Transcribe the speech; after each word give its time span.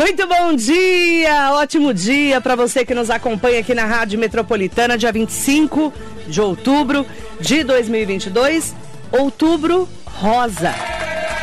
Muito 0.00 0.26
bom 0.26 0.54
dia, 0.54 1.52
ótimo 1.52 1.92
dia 1.92 2.40
para 2.40 2.56
você 2.56 2.86
que 2.86 2.94
nos 2.94 3.10
acompanha 3.10 3.60
aqui 3.60 3.74
na 3.74 3.84
Rádio 3.84 4.18
Metropolitana, 4.18 4.96
dia 4.96 5.12
25 5.12 5.92
de 6.26 6.40
outubro 6.40 7.04
de 7.38 7.62
2022, 7.62 8.74
outubro 9.12 9.86
rosa. 10.06 10.74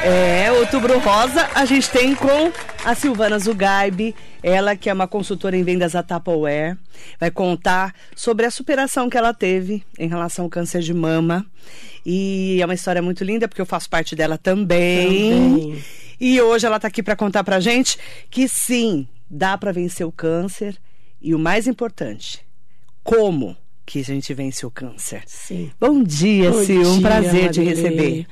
É, 0.04 0.52
outubro 0.54 0.98
rosa 0.98 1.48
a 1.54 1.66
gente 1.66 1.88
tem 1.92 2.16
com 2.16 2.52
a 2.84 2.96
Silvana 2.96 3.38
Zugaibe, 3.38 4.16
ela 4.42 4.76
que 4.76 4.90
é 4.90 4.94
uma 4.94 5.08
consultora 5.08 5.56
em 5.56 5.64
vendas 5.64 5.92
da 5.92 6.02
Tupperware, 6.02 6.80
vai 7.20 7.30
contar 7.30 7.94
sobre 8.16 8.48
a 8.48 8.50
superação 8.50 9.08
que 9.08 9.18
ela 9.20 9.36
teve 9.36 9.84
em 10.00 10.08
relação 10.08 10.46
ao 10.46 10.50
câncer 10.50 10.82
de 10.82 10.96
mama. 10.96 11.46
E 12.04 12.60
é 12.60 12.66
uma 12.66 12.74
história 12.74 13.04
muito 13.04 13.24
linda 13.24 13.48
porque 13.48 13.62
eu 13.62 13.68
faço 13.68 13.88
parte 13.88 14.16
dela 14.16 14.36
também. 14.36 15.30
também. 15.30 15.84
E 16.20 16.42
hoje 16.42 16.66
ela 16.66 16.78
está 16.78 16.88
aqui 16.88 17.04
para 17.04 17.16
contar 17.16 17.44
para 17.44 17.60
gente 17.60 17.98
que 18.30 18.48
sim, 18.48 19.08
dá 19.30 19.58
para 19.58 19.72
vencer 19.72 20.06
o 20.06 20.12
câncer 20.12 20.78
e 21.22 21.36
o 21.36 21.40
mais 21.40 21.68
importante, 21.68 22.46
como 23.04 23.56
que 23.86 24.00
a 24.00 24.04
gente 24.04 24.34
vence 24.34 24.66
o 24.66 24.72
câncer. 24.72 25.24
Sim. 25.26 25.72
Bom 25.80 26.04
dia, 26.04 26.52
Bom 26.52 26.64
Sil, 26.66 26.84
um 26.92 27.02
prazer 27.02 27.52
te 27.52 27.62
receber. 27.62 28.28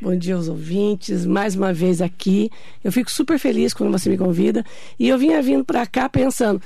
Bom 0.00 0.16
dia 0.16 0.34
aos 0.34 0.48
ouvintes, 0.48 1.24
mais 1.24 1.54
uma 1.54 1.72
vez 1.72 2.02
aqui. 2.02 2.50
Eu 2.82 2.90
fico 2.90 3.10
super 3.10 3.38
feliz 3.38 3.72
quando 3.72 3.92
você 3.92 4.10
me 4.10 4.18
convida. 4.18 4.64
E 4.98 5.08
eu 5.08 5.16
vinha 5.16 5.40
vindo 5.40 5.64
para 5.64 5.86
cá 5.86 6.08
pensando, 6.08 6.60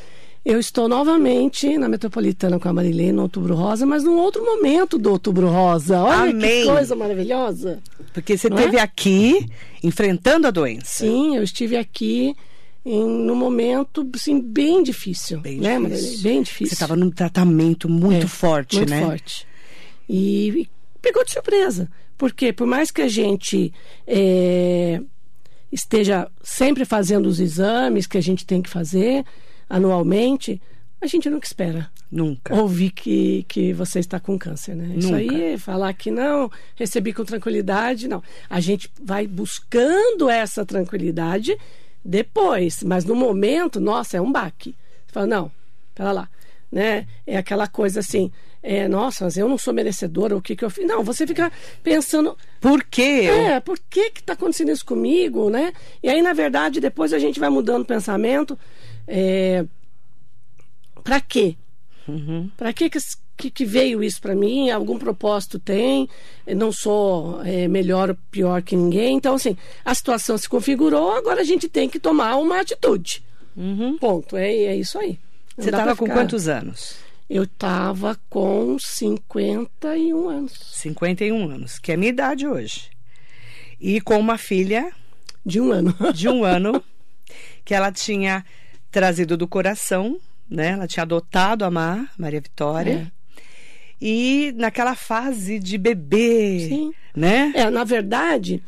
eu 0.47 0.61
estou 0.61 0.89
novamente 0.89 1.77
na 1.77 1.89
Metropolitana 1.89 2.61
com 2.61 2.69
a 2.69 2.73
Marilene 2.73 3.11
no 3.11 3.23
Outubro 3.23 3.57
Rosa, 3.57 3.85
mas 3.85 4.05
num 4.05 4.17
outro 4.17 4.45
momento 4.45 4.97
do 4.97 5.11
Outubro 5.11 5.49
Rosa. 5.49 6.01
Olha 6.01 6.31
Amém. 6.31 6.63
que 6.63 6.67
coisa 6.67 6.95
maravilhosa. 6.95 7.83
Porque 8.15 8.39
você 8.39 8.47
esteve 8.47 8.77
é? 8.77 8.81
aqui 8.81 9.51
enfrentando 9.83 10.47
a 10.47 10.53
doença. 10.53 10.87
Sim, 11.05 11.37
eu 11.37 11.43
estive 11.43 11.77
aqui 11.77 12.37
em 12.85 13.05
num 13.05 13.35
momento 13.35 14.09
assim, 14.15 14.41
bem 14.41 14.85
difícil. 14.85 15.41
Bem 15.41 15.59
né, 15.59 15.81
difícil. 15.81 15.83
Marilene? 15.83 16.23
Bem 16.23 16.43
difícil. 16.43 16.69
Você 16.69 16.75
estava 16.75 16.95
num 16.95 17.11
tratamento 17.11 17.89
muito 17.89 18.27
é, 18.27 18.29
forte, 18.29 18.77
muito 18.77 18.91
né? 18.91 19.01
Muito 19.01 19.09
forte. 19.09 19.49
E 20.09 20.69
pegou 21.03 21.25
de 21.25 21.33
surpresa. 21.33 21.91
Porque 22.17 22.53
por 22.53 22.69
mais 22.69 22.93
que 22.93 23.03
a 23.03 23.09
gente 23.09 23.75
é, 24.07 25.01
esteja 25.73 26.31
sempre 26.41 26.85
fazendo 26.85 27.27
os 27.27 27.41
exames 27.41 28.07
que 28.07 28.17
a 28.17 28.23
gente 28.23 28.47
tem 28.47 28.63
que 28.63 28.71
fazer 28.71 29.25
anualmente, 29.69 30.61
a 31.01 31.07
gente 31.07 31.29
nunca 31.29 31.47
espera. 31.47 31.91
Nunca. 32.11 32.55
Ouvir 32.55 32.91
que, 32.91 33.45
que 33.49 33.73
você 33.73 33.99
está 33.99 34.21
com 34.21 34.39
câncer, 34.39 34.75
né? 34.75 34.87
Nunca. 34.87 34.99
Isso 34.99 35.15
aí, 35.15 35.59
falar 35.59 35.93
que 35.93 36.11
não, 36.11 36.51
recebi 36.75 37.13
com 37.13 37.25
tranquilidade, 37.25 38.09
não. 38.09 38.23
A 38.49 38.61
gente 38.61 38.91
vai 39.03 39.27
buscando 39.27 40.31
essa 40.31 40.65
tranquilidade 40.65 41.57
depois, 42.05 42.83
mas 42.83 43.05
no 43.05 43.15
momento, 43.15 43.81
nossa, 43.81 44.17
é 44.17 44.21
um 44.21 44.31
baque. 44.31 44.77
Você 45.07 45.13
fala, 45.13 45.27
não, 45.27 45.53
pera 45.95 46.13
lá, 46.13 46.29
né? 46.71 47.07
É 47.27 47.37
aquela 47.37 47.67
coisa 47.67 48.01
assim, 48.01 48.31
é, 48.63 48.89
nossa, 48.89 49.25
mas 49.25 49.37
eu 49.37 49.49
não 49.49 49.59
sou 49.59 49.75
merecedora, 49.75 50.37
o 50.37 50.43
que 50.43 50.57
que 50.57 50.65
eu 50.65 50.71
fiz? 50.71 50.87
Não, 50.87 51.03
você 51.03 51.27
fica 51.27 51.53
pensando... 51.83 52.37
Por 52.61 52.83
quê? 52.85 53.29
É, 53.29 53.61
por 53.61 53.79
que 53.79 54.11
que 54.11 54.21
está 54.21 54.33
acontecendo 54.33 54.71
isso 54.71 54.85
comigo, 54.85 55.51
né? 55.51 55.73
E 56.03 56.09
aí, 56.09 56.23
na 56.23 56.33
verdade, 56.33 56.81
depois 56.81 57.13
a 57.13 57.19
gente 57.19 57.39
vai 57.39 57.49
mudando 57.49 57.83
o 57.83 57.87
pensamento. 57.87 58.59
É, 59.07 59.65
para 61.03 61.21
quê? 61.21 61.57
Uhum. 62.09 62.51
Para 62.57 62.73
que, 62.73 62.91
que, 63.37 63.51
que 63.51 63.65
veio 63.65 64.03
isso 64.03 64.21
para 64.21 64.35
mim? 64.35 64.71
Algum 64.71 64.99
propósito 64.99 65.59
tem? 65.59 66.09
Eu 66.47 66.57
não 66.57 66.73
sou 66.73 67.43
é, 67.45 67.69
melhor 67.69 68.11
ou 68.11 68.17
pior 68.31 68.63
que 68.63 68.77
ninguém. 68.77 69.17
Então, 69.17 69.35
assim, 69.35 69.57
a 69.85 69.95
situação 69.95 70.39
se 70.39 70.49
configurou, 70.49 71.13
agora 71.13 71.41
a 71.41 71.45
gente 71.45 71.69
tem 71.69 71.89
que 71.89 71.99
tomar 71.99 72.37
uma 72.37 72.61
atitude. 72.61 73.25
Uhum. 73.57 73.99
Ponto. 73.99 74.37
É, 74.37 74.51
é 74.51 74.77
isso 74.77 74.99
aí. 74.99 75.19
Não 75.57 75.65
Você 75.65 75.71
estava 75.71 75.97
com 75.97 76.07
quantos 76.07 76.49
anos? 76.49 76.97
Eu 77.29 77.43
estava 77.43 78.19
com 78.31 78.77
51 78.79 80.29
anos. 80.29 80.53
51 80.75 81.51
anos, 81.51 81.79
que 81.79 81.91
é 81.91 81.95
a 81.95 81.99
minha 81.99 82.11
idade 82.11 82.47
hoje. 82.47 82.91
E 83.81 84.01
com 84.01 84.19
uma 84.19 84.39
filha. 84.39 84.93
De 85.45 85.61
um 85.61 85.73
ano. 85.73 85.95
De 86.13 86.29
um 86.29 86.43
ano, 86.45 86.83
que 87.65 87.75
ela 87.75 87.91
tinha 87.93 88.45
trazido 88.97 89.37
do 89.37 89.47
coração, 89.47 90.19
né? 90.49 90.69
Ela 90.69 90.87
tinha 90.87 91.03
adotado 91.03 91.67
a 91.67 91.71
Mar, 91.71 92.11
Maria 92.17 92.41
Vitória. 92.41 93.13
É. 93.13 93.43
E 94.01 94.55
naquela 94.57 94.95
fase 94.95 95.59
de 95.59 95.77
bebê, 95.77 96.67
Sim. 96.67 96.93
né? 97.15 97.53
É, 97.55 97.69
na 97.69 97.85
verdade, 97.85 98.63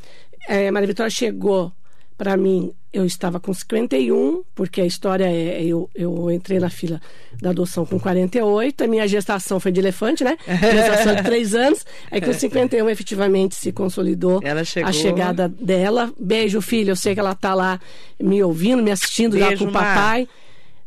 é, 0.46 0.70
Maria 0.70 0.88
Vitória 0.88 1.08
chegou 1.08 1.72
para 2.18 2.36
mim, 2.36 2.72
eu 2.92 3.06
estava 3.06 3.38
com 3.38 3.54
51, 3.54 4.42
porque 4.52 4.80
a 4.80 4.84
história 4.84 5.24
é, 5.24 5.62
eu, 5.62 5.88
eu 5.94 6.28
entrei 6.32 6.58
na 6.58 6.68
fila 6.68 7.00
da 7.40 7.50
adoção 7.50 7.86
com 7.86 7.98
48, 7.98 8.82
a 8.82 8.86
minha 8.88 9.06
gestação 9.06 9.60
foi 9.60 9.70
de 9.70 9.78
elefante, 9.78 10.24
né? 10.24 10.36
Gestação 10.44 11.14
de 11.14 11.22
três 11.22 11.54
anos. 11.54 11.86
Aí 12.10 12.20
com 12.20 12.32
51 12.32 12.90
efetivamente 12.90 13.54
se 13.54 13.70
consolidou 13.70 14.40
a 14.84 14.92
chegada 14.92 15.48
dela. 15.48 16.12
Beijo, 16.18 16.60
filho, 16.60 16.90
eu 16.90 16.96
sei 16.96 17.14
que 17.14 17.20
ela 17.20 17.36
tá 17.36 17.54
lá 17.54 17.80
me 18.20 18.42
ouvindo, 18.42 18.82
me 18.82 18.90
assistindo 18.90 19.34
Beijo, 19.34 19.50
já 19.50 19.56
com 19.56 19.64
o 19.66 19.72
papai. 19.72 20.22
Mar. 20.22 20.28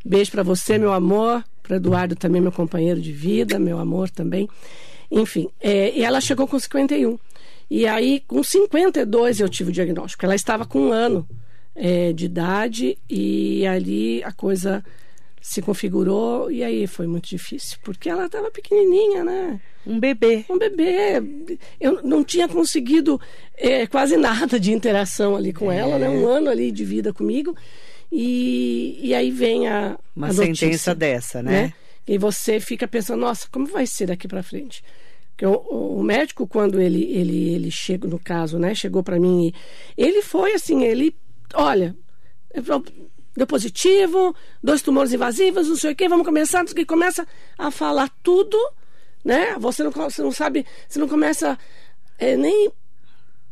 Beijo 0.03 0.31
para 0.31 0.44
você, 0.44 0.78
meu 0.78 0.91
amor. 0.91 1.41
Para 1.64 1.78
Eduardo 1.78 2.16
também, 2.16 2.41
meu 2.41 2.52
companheiro 2.52 3.00
de 3.00 3.14
vida, 3.14 3.58
meu 3.58 3.80
amor 3.80 4.09
também. 4.09 4.50
Enfim, 5.09 5.47
é, 5.62 5.97
e 5.97 6.03
ela 6.03 6.20
chegou 6.20 6.46
com 6.46 6.59
51. 6.59 7.18
E 7.72 7.88
aí, 7.88 8.22
com 8.28 8.44
52, 8.44 9.40
eu 9.40 9.48
tive 9.48 9.70
o 9.70 9.74
diagnóstico. 9.74 10.26
Ela 10.26 10.36
estava 10.36 10.66
com 10.66 10.88
um 10.88 10.92
ano 10.92 11.26
é, 11.74 12.12
de 12.12 12.26
idade 12.26 12.98
e 13.09 13.66
ali 13.66 14.22
a 14.26 14.34
coisa 14.34 14.84
se 15.40 15.62
configurou 15.62 16.52
e 16.52 16.66
aí 16.66 16.86
foi 16.86 17.08
muito 17.08 17.30
difícil, 17.30 17.78
porque 17.82 18.09
ela 18.09 18.26
estava 18.26 18.52
pequenininha, 18.52 19.24
né? 19.24 19.62
Um 19.88 19.98
bebê. 20.02 20.44
Um 20.50 20.58
bebê. 20.58 21.24
Eu 21.80 22.04
não 22.04 22.26
tinha 22.26 22.46
conseguido 22.46 23.22
é, 23.56 23.88
quase 23.88 24.18
nada 24.18 24.59
de 24.59 24.74
interação 24.74 25.34
ali 25.34 25.53
com 25.53 25.72
é. 25.72 25.78
ela, 25.78 25.98
né? 25.98 26.09
Um 26.09 26.28
ano 26.28 26.50
ali 26.50 26.74
de 26.74 26.84
vida 26.84 27.14
comigo. 27.14 27.56
E, 28.12 29.00
e 29.02 29.16
aí 29.16 29.32
vem 29.32 29.70
a. 29.70 29.98
Uma 30.14 30.28
a 30.28 30.34
sentença 30.34 30.66
notícia, 30.66 30.96
dessa, 30.96 31.42
né? 31.42 31.52
né? 31.52 31.74
E 32.06 32.18
você 32.18 32.59
fica 32.59 32.86
pensando, 32.86 33.22
nossa, 33.22 33.48
como 33.50 33.66
vai 33.66 33.88
ser 33.88 34.08
daqui 34.08 34.28
para 34.28 34.44
frente? 34.44 34.84
Porque 35.41 35.46
o, 35.47 35.97
o, 35.97 36.03
médico, 36.03 36.46
quando 36.46 36.79
ele, 36.79 37.03
ele, 37.03 37.50
ele 37.56 37.72
chega, 37.72 38.07
no 38.07 38.19
caso, 38.19 38.59
né, 38.59 38.75
chegou 38.75 39.02
para 39.02 39.19
mim, 39.19 39.52
ele 39.97 40.22
foi 40.22 40.53
assim, 40.53 40.84
ele, 40.84 41.16
olha, 41.56 41.96
deu 43.35 43.47
positivo, 43.47 44.35
dois 44.63 44.84
tumores 44.84 45.12
invasivos, 45.12 45.68
não 45.68 45.75
sei 45.75 45.94
o 45.94 45.96
quê, 45.96 46.07
vamos 46.07 46.28
começar, 46.28 46.63
que 46.66 46.85
começa 46.85 47.28
a 47.57 47.72
falar 47.72 48.07
tudo, 48.22 48.56
né? 49.25 49.57
Você 49.57 49.84
não, 49.84 49.90
você 49.90 50.22
não 50.22 50.31
sabe, 50.31 50.63
você 50.88 51.00
não 51.00 51.07
começa 51.07 51.58
é, 52.19 52.38
nem 52.38 52.72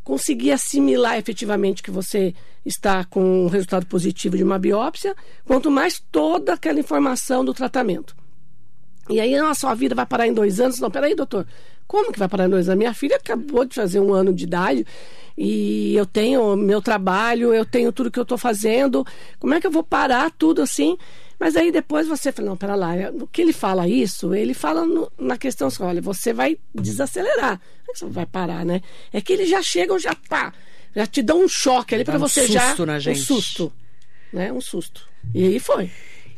conseguir 0.03 0.51
assimilar 0.51 1.17
efetivamente 1.17 1.81
que 1.81 1.89
você 1.89 2.35
está 2.63 3.03
com 3.03 3.45
um 3.45 3.47
resultado 3.47 3.87
positivo 3.87 4.37
de 4.37 4.43
uma 4.43 4.59
biópsia, 4.59 5.15
quanto 5.43 5.71
mais 5.71 5.99
toda 6.11 6.53
aquela 6.53 6.79
informação 6.79 7.43
do 7.43 7.53
tratamento. 7.53 8.15
E 9.09 9.19
aí 9.19 9.33
a 9.33 9.55
sua 9.55 9.73
vida 9.73 9.95
vai 9.95 10.05
parar 10.05 10.27
em 10.27 10.33
dois 10.33 10.59
anos? 10.59 10.79
Não, 10.79 10.91
peraí, 10.91 11.15
doutor. 11.15 11.47
Como 11.89 12.11
que 12.11 12.19
vai 12.19 12.29
parar 12.29 12.47
dois 12.47 12.69
anos? 12.69 12.77
Minha 12.77 12.93
filha 12.93 13.15
acabou 13.15 13.65
de 13.65 13.73
fazer 13.73 13.99
um 13.99 14.13
ano 14.13 14.31
de 14.31 14.43
idade 14.43 14.85
e 15.35 15.95
eu 15.95 16.05
tenho 16.05 16.55
meu 16.55 16.83
trabalho, 16.83 17.51
eu 17.51 17.65
tenho 17.65 17.91
tudo 17.91 18.11
que 18.11 18.19
eu 18.19 18.23
estou 18.23 18.37
fazendo. 18.37 19.03
Como 19.39 19.55
é 19.55 19.59
que 19.59 19.65
eu 19.65 19.71
vou 19.71 19.81
parar 19.81 20.29
tudo 20.29 20.61
assim? 20.61 20.95
Mas 21.39 21.55
aí 21.55 21.71
depois 21.71 22.07
você 22.07 22.31
fala, 22.31 22.49
não, 22.49 22.55
pera 22.55 22.75
lá, 22.75 22.89
o 23.19 23.25
que 23.25 23.41
ele 23.41 23.51
fala 23.51 23.87
isso? 23.87 24.35
Ele 24.35 24.53
fala 24.53 24.85
no, 24.85 25.11
na 25.17 25.35
questão 25.35 25.67
assim, 25.67 25.81
olha, 25.81 25.99
você 25.99 26.31
vai 26.31 26.59
desacelerar. 26.75 27.57
Como 27.57 27.89
é 27.89 27.93
que 27.93 27.97
você 27.97 28.05
vai 28.05 28.25
parar, 28.27 28.63
né? 28.63 28.83
É 29.11 29.19
que 29.19 29.33
eles 29.33 29.49
já 29.49 29.63
chegam, 29.63 29.97
já 29.97 30.13
pá, 30.13 30.53
já 30.95 31.07
te 31.07 31.23
dão 31.23 31.43
um 31.43 31.49
choque 31.49 31.95
ali 31.95 32.05
para 32.05 32.19
você 32.19 32.43
um 32.43 32.47
já... 32.49 32.75
Na 32.85 32.99
gente. 32.99 33.19
Um 33.19 33.23
susto, 33.23 33.73
né? 34.31 34.53
Um 34.53 34.61
susto. 34.61 35.09
E 35.33 35.43
aí 35.43 35.59
foi. 35.59 35.89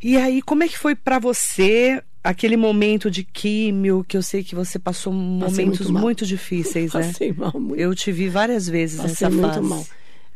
E 0.01 0.15
aí, 0.15 0.41
como 0.41 0.63
é 0.63 0.69
que 0.69 0.77
foi 0.77 0.95
para 0.95 1.19
você 1.19 2.01
aquele 2.23 2.55
momento 2.55 3.09
de 3.09 3.23
químio 3.23 4.03
que 4.07 4.15
eu 4.15 4.21
sei 4.21 4.43
que 4.43 4.55
você 4.55 4.77
passou 4.77 5.13
Passei 5.13 5.65
momentos 5.65 5.87
muito, 5.87 6.01
muito, 6.01 6.25
difíceis, 6.25 6.93
né? 6.93 7.07
Passei 7.07 7.33
mal 7.33 7.59
muito. 7.59 7.79
Eu 7.79 7.93
te 7.95 8.11
vi 8.11 8.29
várias 8.29 8.67
vezes 8.67 9.01
Passei 9.01 9.27
nessa 9.27 9.29
muito 9.29 9.63
mal. 9.63 9.85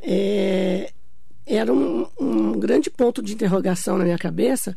É, 0.01 0.91
era 1.45 1.71
um, 1.71 2.07
um, 2.19 2.51
grande 2.53 2.89
ponto 2.89 3.21
de 3.21 3.33
interrogação 3.33 3.97
na 3.97 4.03
minha 4.03 4.17
cabeça 4.17 4.75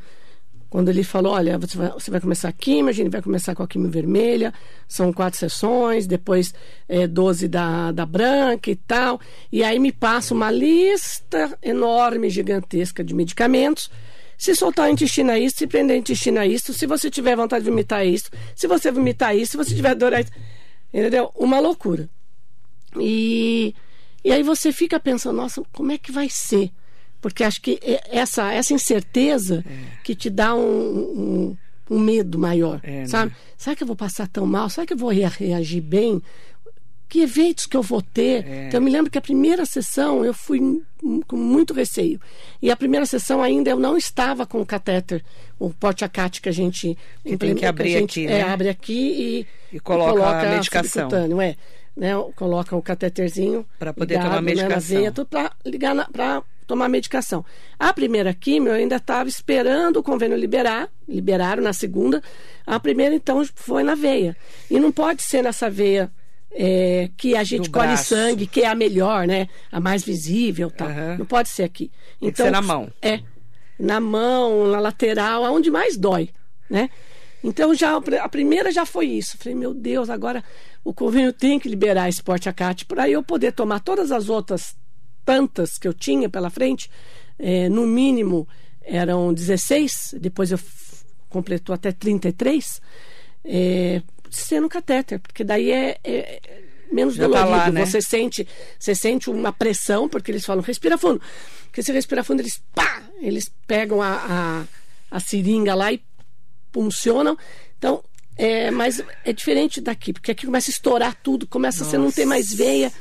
quando 0.70 0.90
ele 0.90 1.02
falou, 1.02 1.32
olha, 1.32 1.56
você 1.56 1.78
vai, 1.78 1.90
você 1.90 2.10
vai 2.10 2.20
começar 2.20 2.50
a 2.50 2.52
químio, 2.52 2.90
a 2.90 2.92
gente 2.92 3.08
vai 3.08 3.22
começar 3.22 3.54
com 3.54 3.62
a 3.62 3.66
químio 3.66 3.90
vermelha, 3.90 4.52
são 4.86 5.10
quatro 5.14 5.38
sessões, 5.38 6.06
depois 6.06 6.54
é, 6.86 7.06
12 7.06 7.48
da, 7.48 7.90
da 7.90 8.04
branca 8.04 8.70
e 8.70 8.76
tal. 8.76 9.18
E 9.50 9.64
aí 9.64 9.78
me 9.78 9.92
passa 9.92 10.34
uma 10.34 10.50
lista 10.50 11.56
enorme, 11.62 12.28
gigantesca 12.28 13.02
de 13.02 13.14
medicamentos 13.14 13.90
se 14.38 14.54
soltar 14.54 14.88
o 14.88 14.92
intestino 14.92 15.32
é 15.32 15.40
isso, 15.40 15.56
se 15.58 15.66
prender 15.66 15.96
o 15.96 15.98
intestino 15.98 16.38
é 16.38 16.46
isso, 16.46 16.72
se 16.72 16.86
você 16.86 17.10
tiver 17.10 17.36
vontade 17.36 17.64
de 17.64 17.70
vomitar 17.70 18.02
é 18.02 18.06
isso, 18.06 18.30
se 18.54 18.68
você 18.68 18.92
vomitar 18.92 19.32
é 19.32 19.38
isso, 19.38 19.50
se 19.50 19.56
você 19.56 19.74
tiver 19.74 19.96
dor 19.96 20.12
é 20.12 20.20
isso. 20.20 20.30
Entendeu? 20.94 21.32
Uma 21.34 21.58
loucura. 21.58 22.08
E, 22.98 23.74
e 24.24 24.30
aí 24.32 24.44
você 24.44 24.70
fica 24.72 25.00
pensando, 25.00 25.36
nossa, 25.36 25.60
como 25.72 25.90
é 25.90 25.98
que 25.98 26.12
vai 26.12 26.30
ser? 26.30 26.70
Porque 27.20 27.42
acho 27.42 27.60
que 27.60 27.80
essa, 28.08 28.52
essa 28.52 28.72
incerteza 28.72 29.64
é. 29.68 30.02
que 30.04 30.14
te 30.14 30.30
dá 30.30 30.54
um, 30.54 30.60
um, 30.60 31.56
um 31.90 31.98
medo 31.98 32.38
maior, 32.38 32.80
é, 32.84 33.06
sabe? 33.06 33.32
Né? 33.32 33.36
Será 33.56 33.74
que 33.74 33.82
eu 33.82 33.88
vou 33.88 33.96
passar 33.96 34.28
tão 34.28 34.46
mal? 34.46 34.70
Será 34.70 34.86
que 34.86 34.92
eu 34.92 34.96
vou 34.96 35.10
reagir 35.10 35.80
bem? 35.80 36.22
Que 37.08 37.22
eventos 37.22 37.66
que 37.66 37.76
eu 37.76 37.82
vou 37.82 38.02
ter? 38.02 38.46
É. 38.46 38.66
Então, 38.66 38.78
eu 38.78 38.84
me 38.84 38.90
lembro 38.90 39.10
que 39.10 39.18
a 39.18 39.22
primeira 39.22 39.64
sessão 39.64 40.24
eu 40.24 40.34
fui 40.34 40.82
com 41.26 41.36
muito 41.36 41.72
receio. 41.72 42.20
E 42.60 42.70
a 42.70 42.76
primeira 42.76 43.06
sessão 43.06 43.42
ainda 43.42 43.70
eu 43.70 43.78
não 43.78 43.96
estava 43.96 44.44
com 44.46 44.60
o 44.60 44.66
catéter, 44.66 45.24
o 45.58 45.70
porte-acate 45.70 46.42
que 46.42 46.48
a 46.48 46.52
gente... 46.52 46.98
Que 47.24 47.36
tem 47.36 47.54
que 47.54 47.64
abrir 47.64 47.92
gente, 47.92 48.20
aqui, 48.20 48.26
né? 48.26 48.40
É, 48.40 48.42
abre 48.42 48.68
aqui 48.68 49.46
e, 49.72 49.76
e 49.76 49.80
coloca, 49.80 50.12
coloca 50.12 50.40
a 50.40 50.54
medicação. 50.56 51.08
É 51.40 51.56
né, 51.98 52.12
coloca 52.36 52.76
o 52.76 52.80
cateterzinho 52.80 53.66
para 53.76 53.92
poder 53.92 54.14
ligado, 54.14 54.28
tomar 54.28 54.42
medicação. 54.42 54.68
Né, 54.68 54.74
na 54.74 55.00
veia, 55.00 55.12
tudo 55.12 55.26
para 55.26 55.52
ligar 55.66 56.10
para 56.10 56.42
tomar 56.64 56.88
medicação. 56.88 57.44
A 57.76 57.92
primeira 57.92 58.32
quimio 58.32 58.68
eu 58.68 58.76
ainda 58.76 58.96
estava 58.96 59.28
esperando 59.28 59.96
o 59.96 60.02
convênio 60.02 60.36
liberar, 60.36 60.88
liberaram 61.08 61.62
na 61.62 61.72
segunda. 61.72 62.22
A 62.64 62.78
primeira 62.78 63.14
então 63.14 63.44
foi 63.54 63.82
na 63.82 63.96
veia. 63.96 64.36
E 64.70 64.78
não 64.78 64.92
pode 64.92 65.22
ser 65.22 65.42
nessa 65.42 65.68
veia 65.68 66.10
é, 66.50 67.10
que 67.16 67.36
a 67.36 67.44
gente 67.44 67.70
colhe 67.70 67.96
sangue, 67.96 68.46
que 68.46 68.62
é 68.62 68.68
a 68.68 68.74
melhor, 68.74 69.26
né? 69.26 69.48
A 69.70 69.80
mais 69.80 70.02
visível, 70.02 70.70
tá? 70.70 70.86
Uhum. 70.86 71.18
Não 71.18 71.26
pode 71.26 71.48
ser 71.48 71.62
aqui. 71.62 71.90
Tem 72.18 72.28
então, 72.28 72.32
que 72.32 72.42
ser 72.42 72.50
na 72.50 72.62
mão. 72.62 72.90
É, 73.02 73.20
na 73.78 74.00
mão, 74.00 74.66
na 74.66 74.80
lateral, 74.80 75.44
aonde 75.44 75.70
mais 75.70 75.96
dói, 75.96 76.30
né? 76.68 76.90
Então 77.42 77.72
já 77.74 77.96
a 77.96 78.28
primeira 78.28 78.72
já 78.72 78.84
foi 78.84 79.06
isso. 79.06 79.38
Falei, 79.38 79.54
meu 79.54 79.72
Deus, 79.72 80.10
agora 80.10 80.42
o 80.82 80.92
convênio 80.92 81.32
tem 81.32 81.58
que 81.58 81.68
liberar 81.68 82.08
esse 82.08 82.22
porte-acate 82.22 82.84
para 82.84 83.08
eu 83.08 83.22
poder 83.22 83.52
tomar 83.52 83.80
todas 83.80 84.10
as 84.10 84.28
outras 84.28 84.76
tantas 85.24 85.78
que 85.78 85.86
eu 85.86 85.94
tinha 85.94 86.28
pela 86.28 86.50
frente. 86.50 86.90
É, 87.38 87.68
no 87.68 87.86
mínimo 87.86 88.48
eram 88.82 89.32
16, 89.32 90.16
depois 90.20 90.50
eu 90.50 90.58
completou 91.28 91.74
até 91.74 91.92
33, 91.92 92.80
é, 93.44 94.02
sendo 94.30 94.68
catéter, 94.68 95.18
porque 95.20 95.44
daí 95.44 95.70
é, 95.70 95.98
é 96.04 96.40
menos 96.92 97.14
Já 97.14 97.24
dolorido. 97.24 97.50
Tá 97.50 97.56
lá, 97.56 97.70
né? 97.70 97.86
Você 97.86 98.00
sente, 98.00 98.46
você 98.78 98.94
sente 98.94 99.30
uma 99.30 99.52
pressão, 99.52 100.08
porque 100.08 100.30
eles 100.30 100.44
falam, 100.44 100.62
respira 100.62 100.98
fundo. 100.98 101.20
Porque 101.66 101.82
se 101.82 101.92
respira 101.92 102.24
fundo, 102.24 102.40
eles 102.40 102.62
pá, 102.74 103.02
eles 103.20 103.50
pegam 103.66 104.02
a, 104.02 104.66
a, 105.10 105.16
a 105.16 105.20
seringa 105.20 105.74
lá 105.74 105.92
e 105.92 106.02
funcionam. 106.72 107.36
Então, 107.76 108.02
é, 108.36 108.70
mas 108.70 109.02
é 109.24 109.32
diferente 109.32 109.80
daqui, 109.80 110.12
porque 110.12 110.30
aqui 110.30 110.46
começa 110.46 110.70
a 110.70 110.72
estourar 110.72 111.14
tudo, 111.22 111.46
começa 111.46 111.84
Nossa. 111.84 111.96
a 111.96 111.98
você 111.98 112.04
não 112.04 112.12
ter 112.12 112.24
mais 112.24 112.52
veia. 112.52 112.92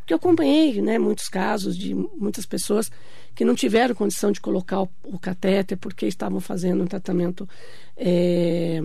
Porque 0.00 0.14
eu 0.14 0.16
acompanhei 0.16 0.80
né, 0.80 0.98
muitos 0.98 1.28
casos 1.28 1.76
de 1.76 1.94
muitas 1.94 2.46
pessoas 2.46 2.90
que 3.34 3.44
não 3.44 3.54
tiveram 3.54 3.94
condição 3.94 4.32
de 4.32 4.40
colocar 4.40 4.80
o, 4.80 4.88
o 5.04 5.18
catéter 5.18 5.76
porque 5.76 6.06
estavam 6.06 6.40
fazendo 6.40 6.82
um 6.82 6.86
tratamento 6.86 7.46
é, 7.94 8.82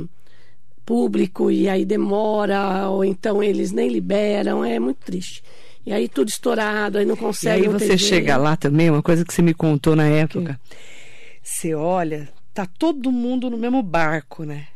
público 0.86 1.52
e 1.52 1.68
aí 1.68 1.86
demora, 1.86 2.90
ou 2.90 3.04
então 3.04 3.42
eles 3.42 3.72
nem 3.72 3.90
liberam, 3.90 4.64
é 4.64 4.80
muito 4.80 5.00
triste. 5.06 5.44
E 5.86 5.92
aí 5.92 6.08
tudo 6.08 6.30
estourado, 6.30 6.98
aí 6.98 7.06
não 7.06 7.16
consegue. 7.16 7.64
E 7.64 7.68
aí 7.68 7.72
você 7.72 7.98
chega 7.98 8.38
lá 8.38 8.56
também, 8.56 8.90
uma 8.90 9.02
coisa 9.02 9.26
que 9.26 9.34
você 9.34 9.42
me 9.42 9.54
contou 9.54 9.96
na 9.96 10.08
época. 10.08 10.60
Você 11.42 11.76
olha, 11.76 12.30
tá 12.54 12.66
todo 12.66 13.12
mundo 13.12 13.50
no 13.50 13.58
mesmo 13.58 13.84
barco, 13.84 14.44
né? 14.44 14.68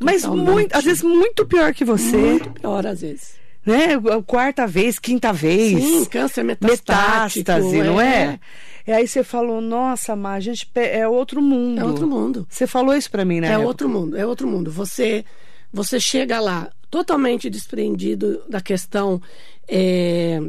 Mas 0.00 0.24
muito, 0.24 0.74
às 0.74 0.84
vezes 0.84 1.02
muito 1.02 1.46
pior 1.46 1.72
que 1.72 1.84
você. 1.84 2.16
Muito 2.16 2.50
pior 2.50 2.86
às 2.86 3.02
vezes. 3.02 3.36
Né? 3.66 4.00
Quarta 4.24 4.64
vez, 4.64 4.96
quinta 4.96 5.32
vez. 5.32 5.82
Sim, 5.82 6.04
câncer 6.04 6.44
metastático. 6.44 7.40
Metástase, 7.40 7.82
não 7.82 8.00
é? 8.00 8.24
é? 8.24 8.40
E 8.86 8.92
aí 8.92 9.08
você 9.08 9.24
falou, 9.24 9.60
nossa, 9.60 10.14
Má, 10.14 10.34
a 10.34 10.40
gente 10.40 10.70
é 10.76 11.08
outro 11.08 11.42
mundo. 11.42 11.80
É 11.80 11.84
outro 11.84 12.06
mundo. 12.06 12.46
Você 12.48 12.68
falou 12.68 12.94
isso 12.94 13.10
para 13.10 13.24
mim, 13.24 13.40
né? 13.40 13.50
É 13.50 13.58
outro 13.58 13.88
mundo, 13.88 14.16
é 14.16 14.24
outro 14.24 14.46
mundo. 14.46 14.70
Você, 14.70 15.24
você 15.72 15.98
chega 15.98 16.38
lá 16.38 16.70
totalmente 16.88 17.50
desprendido 17.50 18.40
da 18.48 18.60
questão 18.60 19.20
é, 19.66 20.40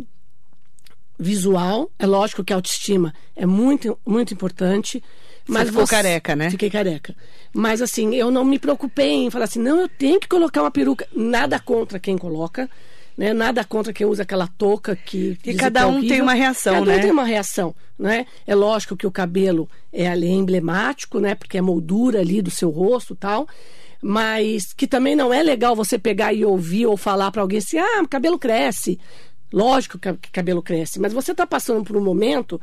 visual. 1.17 1.89
É 1.97 2.05
lógico 2.05 2.43
que 2.43 2.53
a 2.53 2.55
autoestima 2.55 3.11
é 3.35 3.47
muito, 3.47 3.97
muito 4.05 4.31
importante. 4.35 5.03
Mas 5.47 5.63
você 5.63 5.71
ficou 5.71 5.87
você... 5.87 5.95
careca, 5.95 6.35
né? 6.35 6.51
Fiquei 6.51 6.69
careca. 6.69 7.15
Mas 7.51 7.81
assim, 7.81 8.13
eu 8.13 8.29
não 8.29 8.45
me 8.45 8.59
preocupei 8.59 9.25
em 9.25 9.31
falar 9.31 9.45
assim, 9.45 9.59
não, 9.59 9.79
eu 9.79 9.89
tenho 9.89 10.19
que 10.19 10.27
colocar 10.27 10.61
uma 10.61 10.69
peruca. 10.69 11.07
Nada 11.15 11.59
contra 11.59 11.99
quem 11.99 12.15
coloca. 12.15 12.69
Né? 13.17 13.33
Nada 13.33 13.63
contra 13.63 13.91
quem 13.91 14.05
usa 14.05 14.21
aquela 14.21 14.47
touca 14.47 14.95
que. 14.95 15.37
E 15.43 15.55
cada 15.55 15.81
é 15.81 15.85
um 15.85 16.07
tem 16.07 16.21
uma 16.21 16.33
reação, 16.33 16.75
cada 16.75 16.85
né? 16.85 16.91
Cada 16.91 16.99
um 16.99 17.01
tem 17.01 17.11
uma 17.11 17.25
reação, 17.25 17.75
né? 17.97 18.27
É 18.45 18.53
lógico 18.53 18.95
que 18.95 19.07
o 19.07 19.11
cabelo 19.11 19.67
é 19.91 20.07
ali 20.07 20.29
emblemático, 20.29 21.19
né? 21.19 21.33
Porque 21.33 21.57
é 21.57 21.61
moldura 21.61 22.19
ali 22.19 22.41
do 22.41 22.51
seu 22.51 22.69
rosto 22.69 23.15
tal. 23.15 23.47
Mas 23.99 24.71
que 24.73 24.85
também 24.85 25.15
não 25.15 25.33
é 25.33 25.41
legal 25.41 25.75
você 25.75 25.97
pegar 25.97 26.31
e 26.31 26.45
ouvir 26.45 26.85
ou 26.85 26.95
falar 26.95 27.31
para 27.31 27.41
alguém 27.41 27.57
assim: 27.57 27.79
ah, 27.79 28.01
o 28.03 28.07
cabelo 28.07 28.37
cresce. 28.37 28.99
Lógico 29.51 29.97
que 29.97 30.31
cabelo 30.31 30.61
cresce, 30.61 30.99
mas 30.99 31.13
você 31.13 31.31
está 31.31 31.47
passando 31.47 31.83
por 31.83 31.95
um 31.95 32.03
momento 32.03 32.59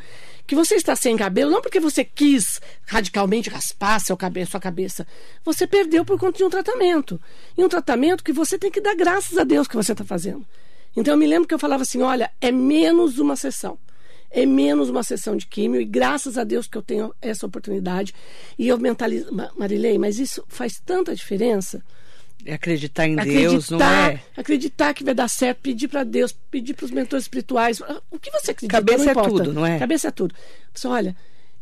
que 0.46 0.54
você 0.54 0.74
está 0.74 0.94
sem 0.94 1.16
cabelo, 1.16 1.50
não 1.50 1.62
porque 1.62 1.80
você 1.80 2.04
quis 2.04 2.60
radicalmente 2.86 3.48
raspar 3.48 3.98
seu 4.00 4.16
cabelo, 4.16 4.46
sua 4.46 4.60
cabeça. 4.60 5.06
Você 5.44 5.66
perdeu 5.66 6.04
por 6.04 6.18
conta 6.18 6.36
de 6.36 6.44
um 6.44 6.50
tratamento. 6.50 7.18
E 7.56 7.64
um 7.64 7.68
tratamento 7.68 8.22
que 8.22 8.32
você 8.32 8.58
tem 8.58 8.70
que 8.70 8.82
dar 8.82 8.94
graças 8.94 9.38
a 9.38 9.44
Deus 9.44 9.66
que 9.66 9.76
você 9.76 9.92
está 9.92 10.04
fazendo. 10.04 10.44
Então 10.94 11.14
eu 11.14 11.18
me 11.18 11.26
lembro 11.26 11.48
que 11.48 11.54
eu 11.54 11.58
falava 11.58 11.82
assim: 11.82 12.02
olha, 12.02 12.30
é 12.38 12.52
menos 12.52 13.18
uma 13.18 13.34
sessão. 13.34 13.78
É 14.30 14.44
menos 14.44 14.90
uma 14.90 15.04
sessão 15.04 15.36
de 15.36 15.46
químio, 15.46 15.80
e 15.80 15.84
graças 15.84 16.36
a 16.36 16.42
Deus 16.42 16.66
que 16.66 16.76
eu 16.76 16.82
tenho 16.82 17.14
essa 17.22 17.46
oportunidade. 17.46 18.12
E 18.58 18.68
eu 18.68 18.76
mentalizo. 18.76 19.30
Marilei, 19.56 19.96
mas 19.96 20.18
isso 20.18 20.44
faz 20.48 20.80
tanta 20.84 21.14
diferença. 21.14 21.82
É 22.46 22.54
acreditar 22.54 23.06
em 23.06 23.18
acreditar, 23.18 23.50
Deus, 23.50 23.70
não 23.70 23.80
é? 23.80 24.22
Acreditar 24.36 24.94
que 24.94 25.02
vai 25.02 25.14
dar 25.14 25.28
certo, 25.28 25.58
pedir 25.60 25.88
para 25.88 26.04
Deus, 26.04 26.32
pedir 26.50 26.74
para 26.74 26.84
os 26.84 26.90
mentores 26.90 27.24
espirituais. 27.24 27.80
O 28.10 28.18
que 28.18 28.30
você 28.30 28.50
acredita? 28.50 28.78
Cabeça 28.78 29.10
é 29.10 29.14
tudo, 29.14 29.52
não 29.52 29.64
é? 29.64 29.78
Cabeça 29.78 30.08
é 30.08 30.10
tudo. 30.10 30.34
Você 30.72 30.86
olha, 30.86 31.16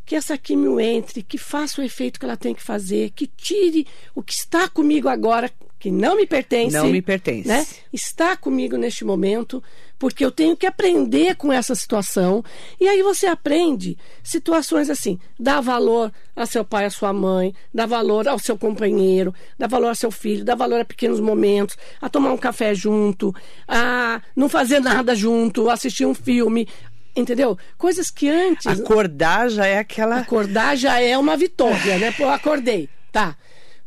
que 0.05 0.17
essa 0.17 0.37
químio 0.37 0.81
entre, 0.81 1.23
que 1.23 1.38
faça 1.38 1.81
o 1.81 1.84
efeito 1.84 2.19
que 2.19 2.26
ela 2.26 2.37
tem 2.37 2.55
que 2.55 2.62
fazer, 2.62 3.11
que 3.11 3.26
tire 3.26 3.87
o 4.14 4.23
que 4.23 4.32
está 4.32 4.69
comigo 4.69 5.08
agora, 5.08 5.50
que 5.79 5.90
não 5.90 6.17
me 6.17 6.26
pertence. 6.26 6.76
Não 6.76 6.88
me 6.88 7.00
pertence. 7.00 7.49
Né? 7.49 7.67
Está 7.93 8.37
comigo 8.37 8.76
neste 8.76 9.05
momento, 9.05 9.62
porque 10.02 10.25
eu 10.25 10.32
tenho 10.32 10.56
que 10.56 10.66
aprender 10.66 11.37
com 11.37 11.52
essa 11.52 11.76
situação. 11.76 12.44
E 12.80 12.88
aí 12.88 13.04
você 13.04 13.26
aprende 13.26 13.97
situações 14.21 14.90
assim: 14.90 15.16
dá 15.38 15.61
valor 15.61 16.12
a 16.35 16.44
seu 16.44 16.64
pai, 16.64 16.87
a 16.87 16.90
sua 16.90 17.12
mãe, 17.12 17.54
dá 17.73 17.87
valor 17.87 18.26
ao 18.26 18.37
seu 18.37 18.59
companheiro, 18.59 19.32
dá 19.56 19.68
valor 19.68 19.90
ao 19.90 19.94
seu 19.94 20.11
filho, 20.11 20.44
dá 20.44 20.56
valor 20.56 20.80
a 20.80 20.85
pequenos 20.85 21.21
momentos, 21.21 21.76
a 22.00 22.09
tomar 22.09 22.32
um 22.32 22.37
café 22.37 22.75
junto, 22.75 23.32
a 23.68 24.21
não 24.35 24.49
fazer 24.49 24.80
nada 24.80 25.14
junto, 25.14 25.71
assistir 25.71 26.04
um 26.04 26.14
filme, 26.14 26.66
Entendeu? 27.14 27.59
Coisas 27.78 28.11
que 28.11 28.28
antes. 28.28 28.66
Acordar 28.66 29.50
já 29.50 29.66
é 29.66 29.78
aquela. 29.78 30.16
Acordar 30.16 30.76
já 30.76 30.99
é 30.99 31.16
uma 31.16 31.37
vitória, 31.37 31.99
né? 31.99 32.11
Pô, 32.11 32.25
eu 32.25 32.30
acordei. 32.30 32.88
Tá. 33.12 33.37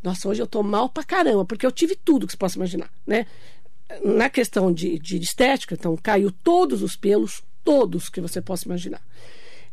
Nossa, 0.03 0.29
hoje 0.29 0.41
eu 0.41 0.48
tô 0.48 0.62
mal 0.62 0.88
pra 0.88 1.03
caramba, 1.03 1.43
porque 1.43 1.65
eu 1.65 1.72
tive 1.72 1.95
tudo 1.95 2.27
que 2.27 2.34
você 2.34 2.38
possa 2.38 2.55
imaginar, 2.55 2.89
né? 3.05 3.25
Na 4.04 4.30
questão 4.30 4.74
de, 4.74 4.98
de 4.98 5.18
estética, 5.18 5.75
então, 5.75 5.96
caiu 5.96 6.32
todos 6.32 6.82
os 6.82 6.96
pelos, 6.96 7.44
todos 7.63 8.10
que 8.10 8.20
você 8.20 8.42
possa 8.42 8.65
imaginar. 8.65 9.01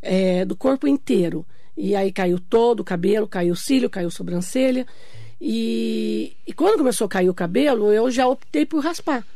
É, 0.01 0.45
do 0.45 0.57
corpo 0.57 0.87
inteiro. 0.87 1.47
E 1.77 1.97
aí 1.97 2.13
caiu 2.13 2.39
todo 2.39 2.81
o 2.81 2.85
cabelo, 2.85 3.27
caiu 3.27 3.55
o 3.55 3.57
cílio, 3.57 3.89
caiu 3.89 4.09
a 4.09 4.11
sobrancelha. 4.11 4.87
E, 5.41 6.37
e 6.47 6.53
quando 6.53 6.79
começou 6.79 7.07
a 7.07 7.09
cair 7.09 7.29
o 7.29 7.35
cabelo, 7.35 7.93
eu 7.93 8.11
já 8.11 8.29
optei 8.29 8.67
por 8.67 8.85
raspar. 8.85 9.27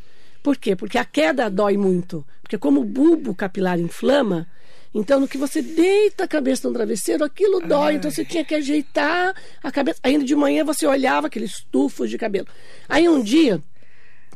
Por 0.43 0.57
quê? 0.57 0.77
Porque 0.77 0.99
a 0.99 1.05
queda 1.05 1.51
dói 1.51 1.77
muito. 1.77 2.25
Porque 2.43 2.57
como 2.57 2.83
o 2.83 2.85
bulbo 2.85 3.35
capilar 3.35 3.81
inflama, 3.81 4.47
então 4.95 5.19
no 5.19 5.27
que 5.27 5.37
você 5.37 5.61
deita 5.61 6.25
a 6.25 6.29
cabeça 6.29 6.69
no 6.69 6.75
travesseiro, 6.75 7.25
aquilo 7.25 7.61
dói. 7.61 7.93
Ai. 7.93 7.97
Então 7.97 8.11
você 8.11 8.25
tinha 8.25 8.45
que 8.45 8.55
ajeitar 8.55 9.35
a 9.63 9.73
cabeça. 9.73 9.99
Ainda 10.03 10.25
de 10.25 10.37
manhã 10.37 10.65
você 10.65 10.87
olhava 10.87 11.27
aqueles 11.27 11.51
estufos 11.53 12.09
de 12.09 12.17
cabelo. 12.17 12.47
Aí 12.89 13.09
um 13.09 13.21
dia, 13.21 13.61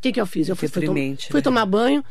o 0.01 0.03
que, 0.03 0.13
que 0.13 0.21
eu 0.21 0.25
fiz? 0.25 0.49
Eu 0.49 0.57
fui, 0.57 0.67
fui, 0.67 0.87
tom 0.87 0.95
né? 0.95 1.15
fui 1.31 1.43
tomar 1.43 1.67
banho, 1.67 2.03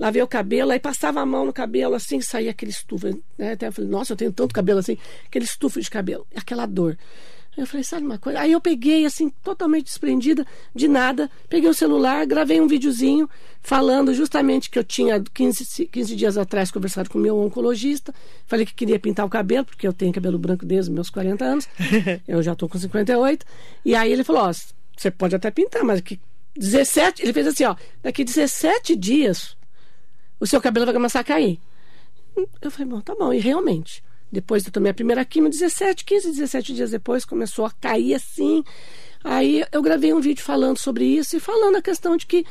lavei 0.00 0.22
o 0.22 0.26
cabelo, 0.26 0.70
aí 0.70 0.80
passava 0.80 1.20
a 1.20 1.26
mão 1.26 1.44
no 1.44 1.52
cabelo 1.52 1.94
assim, 1.94 2.18
saía 2.18 2.50
aquele 2.50 2.70
estufo. 2.70 3.06
Né? 3.36 3.52
Até 3.52 3.68
eu 3.68 3.72
falei, 3.72 3.90
nossa, 3.90 4.14
eu 4.14 4.16
tenho 4.16 4.32
tanto 4.32 4.54
cabelo 4.54 4.78
assim, 4.78 4.96
aquele 5.26 5.44
estufo 5.44 5.78
de 5.78 5.90
cabelo, 5.90 6.26
aquela 6.34 6.64
dor. 6.64 6.96
Eu 7.54 7.66
falei, 7.66 7.84
sabe 7.84 8.06
uma 8.06 8.16
coisa? 8.16 8.40
Aí 8.40 8.50
eu 8.50 8.62
peguei, 8.62 9.04
assim, 9.04 9.28
totalmente 9.42 9.84
desprendida 9.84 10.46
de 10.74 10.88
nada, 10.88 11.30
peguei 11.50 11.68
o 11.68 11.74
celular, 11.74 12.24
gravei 12.26 12.62
um 12.62 12.66
videozinho 12.66 13.28
falando 13.60 14.14
justamente 14.14 14.70
que 14.70 14.78
eu 14.78 14.82
tinha 14.82 15.22
15, 15.22 15.86
15 15.86 16.16
dias 16.16 16.38
atrás 16.38 16.70
conversado 16.70 17.10
com 17.10 17.18
o 17.18 17.20
meu 17.20 17.38
oncologista. 17.38 18.14
Falei 18.46 18.64
que 18.64 18.72
queria 18.72 18.98
pintar 18.98 19.26
o 19.26 19.28
cabelo, 19.28 19.66
porque 19.66 19.86
eu 19.86 19.92
tenho 19.92 20.14
cabelo 20.14 20.38
branco 20.38 20.64
desde 20.64 20.90
os 20.90 20.94
meus 20.94 21.10
40 21.10 21.44
anos. 21.44 21.68
eu 22.26 22.42
já 22.42 22.54
estou 22.54 22.70
com 22.70 22.78
58. 22.78 23.44
E 23.84 23.94
aí 23.94 24.10
ele 24.10 24.24
falou: 24.24 24.48
Ó, 24.48 24.52
você 24.96 25.10
pode 25.10 25.36
até 25.36 25.50
pintar, 25.50 25.84
mas 25.84 26.00
que 26.00 26.18
17. 26.56 27.22
Ele 27.22 27.32
fez 27.32 27.46
assim: 27.46 27.64
ó, 27.64 27.76
daqui 28.02 28.24
17 28.24 28.96
dias 28.96 29.56
o 30.40 30.46
seu 30.46 30.60
cabelo 30.60 30.86
vai 30.86 30.94
começar 30.94 31.20
a 31.20 31.24
cair. 31.24 31.58
Eu 32.60 32.70
falei: 32.70 32.88
bom, 32.88 33.00
tá 33.00 33.14
bom. 33.14 33.32
E 33.32 33.38
realmente. 33.38 34.02
Depois 34.30 34.66
eu 34.66 34.72
tomei 34.72 34.90
a 34.90 34.94
primeira 34.94 35.24
quimio, 35.24 35.48
17, 35.48 36.04
15, 36.04 36.32
17 36.32 36.74
dias 36.74 36.90
depois 36.90 37.24
começou 37.24 37.64
a 37.66 37.70
cair 37.70 38.14
assim. 38.14 38.64
Aí 39.22 39.64
eu 39.70 39.80
gravei 39.80 40.12
um 40.12 40.20
vídeo 40.20 40.42
falando 40.42 40.76
sobre 40.76 41.04
isso 41.04 41.36
e 41.36 41.40
falando 41.40 41.76
a 41.76 41.82
questão 41.82 42.16
de 42.16 42.26
que 42.26 42.44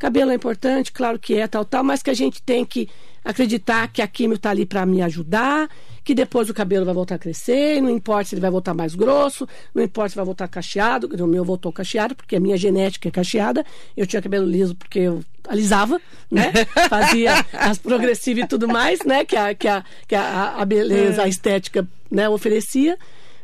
cabelo 0.00 0.32
é 0.32 0.34
importante, 0.34 0.90
claro 0.90 1.18
que 1.18 1.34
é, 1.34 1.46
tal, 1.46 1.64
tal, 1.64 1.84
mas 1.84 2.02
que 2.02 2.08
a 2.10 2.14
gente 2.14 2.42
tem 2.42 2.64
que 2.64 2.88
acreditar 3.22 3.86
que 3.88 4.00
a 4.00 4.08
quimio 4.08 4.36
está 4.36 4.48
ali 4.48 4.64
para 4.64 4.86
me 4.86 5.02
ajudar, 5.02 5.68
que 6.02 6.14
depois 6.14 6.48
o 6.48 6.54
cabelo 6.54 6.86
vai 6.86 6.94
voltar 6.94 7.16
a 7.16 7.18
crescer, 7.18 7.82
não 7.82 7.90
importa 7.90 8.24
se 8.24 8.34
ele 8.34 8.40
vai 8.40 8.50
voltar 8.50 8.72
mais 8.72 8.94
grosso, 8.94 9.46
não 9.74 9.82
importa 9.82 10.08
se 10.08 10.16
vai 10.16 10.24
voltar 10.24 10.48
cacheado, 10.48 11.06
o 11.06 11.26
meu 11.26 11.44
voltou 11.44 11.70
cacheado, 11.70 12.14
porque 12.14 12.34
a 12.34 12.40
minha 12.40 12.56
genética 12.56 13.08
é 13.08 13.12
cacheada, 13.12 13.62
eu 13.94 14.06
tinha 14.06 14.22
cabelo 14.22 14.46
liso 14.46 14.74
porque 14.74 15.00
eu 15.00 15.22
alisava, 15.46 16.00
né? 16.30 16.50
Fazia 16.88 17.44
as 17.52 17.76
progressivas 17.76 18.44
e 18.44 18.48
tudo 18.48 18.66
mais, 18.66 19.00
né? 19.04 19.22
Que 19.26 19.36
a, 19.36 19.54
que 19.54 19.68
a, 19.68 19.84
que 20.08 20.14
a, 20.14 20.54
a 20.56 20.64
beleza, 20.64 21.24
a 21.24 21.28
estética 21.28 21.86
né, 22.10 22.26
oferecia. 22.26 22.98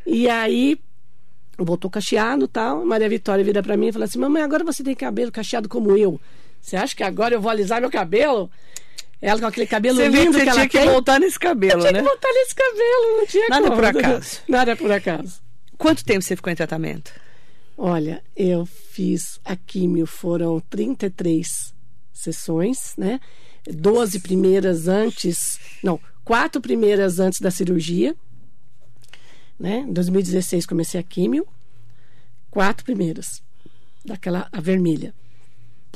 E 0.07 0.27
aí 0.27 0.79
voltou 1.59 1.91
cacheado 1.91 2.49
tal. 2.49 2.85
Maria 2.85 3.09
Vitória 3.09 3.45
vira 3.45 3.63
para 3.63 3.77
mim 3.77 3.89
e 3.89 3.93
fala 3.93 4.07
assim: 4.07 4.19
Mamãe, 4.19 4.43
agora 4.43 4.65
você 4.65 4.83
tem 4.83 4.95
cabelo 4.95 5.31
cacheado 5.31 5.69
como 5.69 5.97
eu. 5.97 6.19
Você 6.67 6.77
acha 6.77 6.97
que 6.97 7.05
agora 7.05 7.33
eu 7.33 7.41
vou 7.41 7.49
alisar 7.49 7.81
meu 7.81 7.89
cabelo? 7.89 8.51
Ela 9.23 9.39
com 9.39 9.47
aquele 9.47 9.69
cabelo 9.69 9.99
Você 9.99 10.09
lindo 10.09 10.37
que, 10.37 10.43
que 10.43 10.49
ela 10.49 10.53
tinha 10.55 10.69
que 10.69 10.79
tem. 10.79 10.89
voltar 10.89 11.21
nesse 11.21 11.39
cabelo, 11.39 11.79
tinha 11.81 11.93
né? 11.93 11.99
que 12.01 12.05
voltar 12.05 12.29
nesse 12.33 12.55
cabelo, 12.57 13.19
não 13.19 13.27
tinha 13.27 13.49
Nada 13.49 13.63
como. 13.63 13.77
por 13.77 13.85
acaso. 13.85 14.41
Nada 14.49 14.77
por 14.77 14.91
acaso. 14.91 15.41
Quanto 15.79 16.05
tempo 16.05 16.23
você 16.23 16.35
ficou 16.35 16.53
em 16.53 16.57
tratamento? 16.57 17.13
Olha, 17.79 18.21
eu 18.35 18.67
fiz 18.67 19.39
a 19.45 19.55
químio, 19.55 20.07
foram 20.09 20.59
33 20.69 21.73
sessões, 22.13 22.95
né? 22.99 23.21
12 23.65 24.19
primeiras 24.19 24.89
antes, 24.89 25.61
não, 25.85 26.01
quatro 26.25 26.61
primeiras 26.61 27.21
antes 27.21 27.41
da 27.41 27.53
cirurgia, 27.53 28.17
né? 29.57 29.85
Em 29.89 29.93
2016 29.93 30.67
comecei 30.67 30.99
a 30.99 31.03
químio, 31.05 31.47
quatro 32.51 32.85
primeiras, 32.85 33.41
daquela 34.05 34.49
a 34.51 34.61
vermelha, 34.61 35.15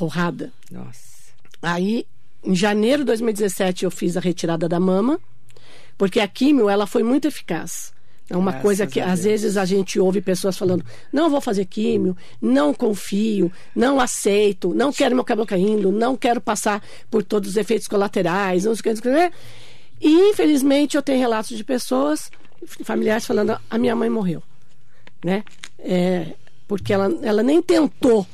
porrada. 0.01 0.51
Nossa. 0.71 1.35
Aí, 1.61 2.07
em 2.43 2.55
janeiro 2.55 3.01
de 3.01 3.09
2017, 3.09 3.85
eu 3.85 3.91
fiz 3.91 4.17
a 4.17 4.21
retirada 4.21 4.67
da 4.67 4.81
mama, 4.81 5.21
porque 5.99 6.21
a 6.21 6.27
químio 6.27 6.71
ela 6.71 6.87
foi 6.87 7.03
muito 7.03 7.29
eficaz. 7.29 7.93
É 8.31 8.37
uma 8.37 8.53
Graças 8.53 8.63
coisa 8.63 8.87
que 8.87 8.99
às 8.99 9.25
vezes 9.25 9.59
a 9.59 9.65
gente 9.67 10.01
ouve 10.01 10.23
pessoas 10.23 10.57
falando: 10.57 10.83
não 11.13 11.29
vou 11.29 11.41
fazer 11.41 11.67
químio, 11.67 12.17
não 12.41 12.73
confio, 12.73 13.53
não 13.75 14.01
aceito, 14.01 14.73
não 14.73 14.91
quero 14.91 15.15
meu 15.15 15.25
cabelo 15.25 15.47
caindo, 15.47 15.93
não 15.93 16.17
quero 16.17 16.41
passar 16.41 16.83
por 17.11 17.23
todos 17.23 17.51
os 17.51 17.57
efeitos 17.59 17.87
colaterais, 17.87 18.65
não 18.65 18.75
sei 18.75 18.93
o 18.93 19.03
que. 19.03 19.33
E 20.01 20.31
infelizmente 20.31 20.97
eu 20.97 21.03
tenho 21.03 21.19
relatos 21.19 21.55
de 21.59 21.65
pessoas, 21.65 22.31
familiares, 22.85 23.27
falando: 23.27 23.61
a 23.69 23.77
minha 23.77 23.95
mãe 23.95 24.09
morreu, 24.09 24.43
né? 25.23 25.45
É, 25.79 26.29
porque 26.67 26.93
ela, 26.93 27.13
ela 27.23 27.43
nem 27.43 27.61
tentou 27.61 28.27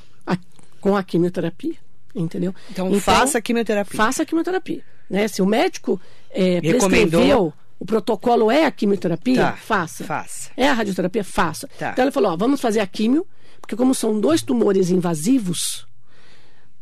com 0.87 0.97
a 0.97 1.03
quimioterapia, 1.03 1.75
entendeu? 2.15 2.55
Então, 2.71 2.93
faça 3.01 3.39
a 3.39 3.41
quimioterapia. 3.43 3.97
Faça 3.97 4.23
a 4.23 4.27
quimioterapia. 4.27 4.85
Né? 5.11 5.27
Se 5.27 5.43
o 5.43 5.47
médico 5.47 6.01
é, 6.31 6.61
Recomendou. 6.61 6.89
prescreveu, 6.89 7.53
o 7.81 7.85
protocolo 7.85 8.53
é 8.53 8.65
a 8.67 8.71
quimioterapia, 8.71 9.37
Tá, 9.43 9.53
faça. 9.57 10.05
faça. 10.05 10.51
É 10.57 10.69
a 10.69 10.73
radioterapia, 10.73 11.25
faça. 11.25 11.69
Tá. 11.77 11.91
Então 11.91 12.05
ele 12.05 12.13
falou, 12.13 12.31
ó, 12.31 12.37
vamos 12.37 12.61
fazer 12.61 12.79
a 12.79 12.87
químio, 12.87 13.27
porque 13.61 13.75
como 13.75 13.97
são 13.97 14.21
dois 14.21 14.43
tumores 14.43 14.89
invasivos, 14.91 15.89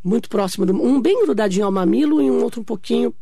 muito 0.05 0.29
próximo 0.29 0.67
do 0.67 0.75
um 0.75 1.01
bem 1.01 1.23
grudadinho 1.25 1.65
ao 1.65 1.73
mamilo 1.73 2.21
e 2.21 2.31
um 2.31 2.43
outro 2.43 2.61
um 2.61 2.65
pouquinho 2.65 3.15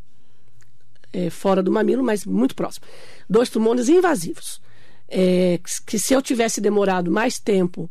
é, 1.13 1.31
fora 1.31 1.63
do 1.63 1.71
mamilo, 1.71 2.03
mas 2.03 2.27
muito 2.27 2.57
próximo. 2.57 2.85
Dois 3.31 3.49
tumores 3.49 3.89
invasivos. 3.89 4.61
É, 5.09 5.61
que 5.87 5.97
se 5.97 6.13
eu 6.13 6.21
tivesse 6.21 6.61
demorado 6.61 7.09
mais 7.09 7.39
tempo 7.39 7.89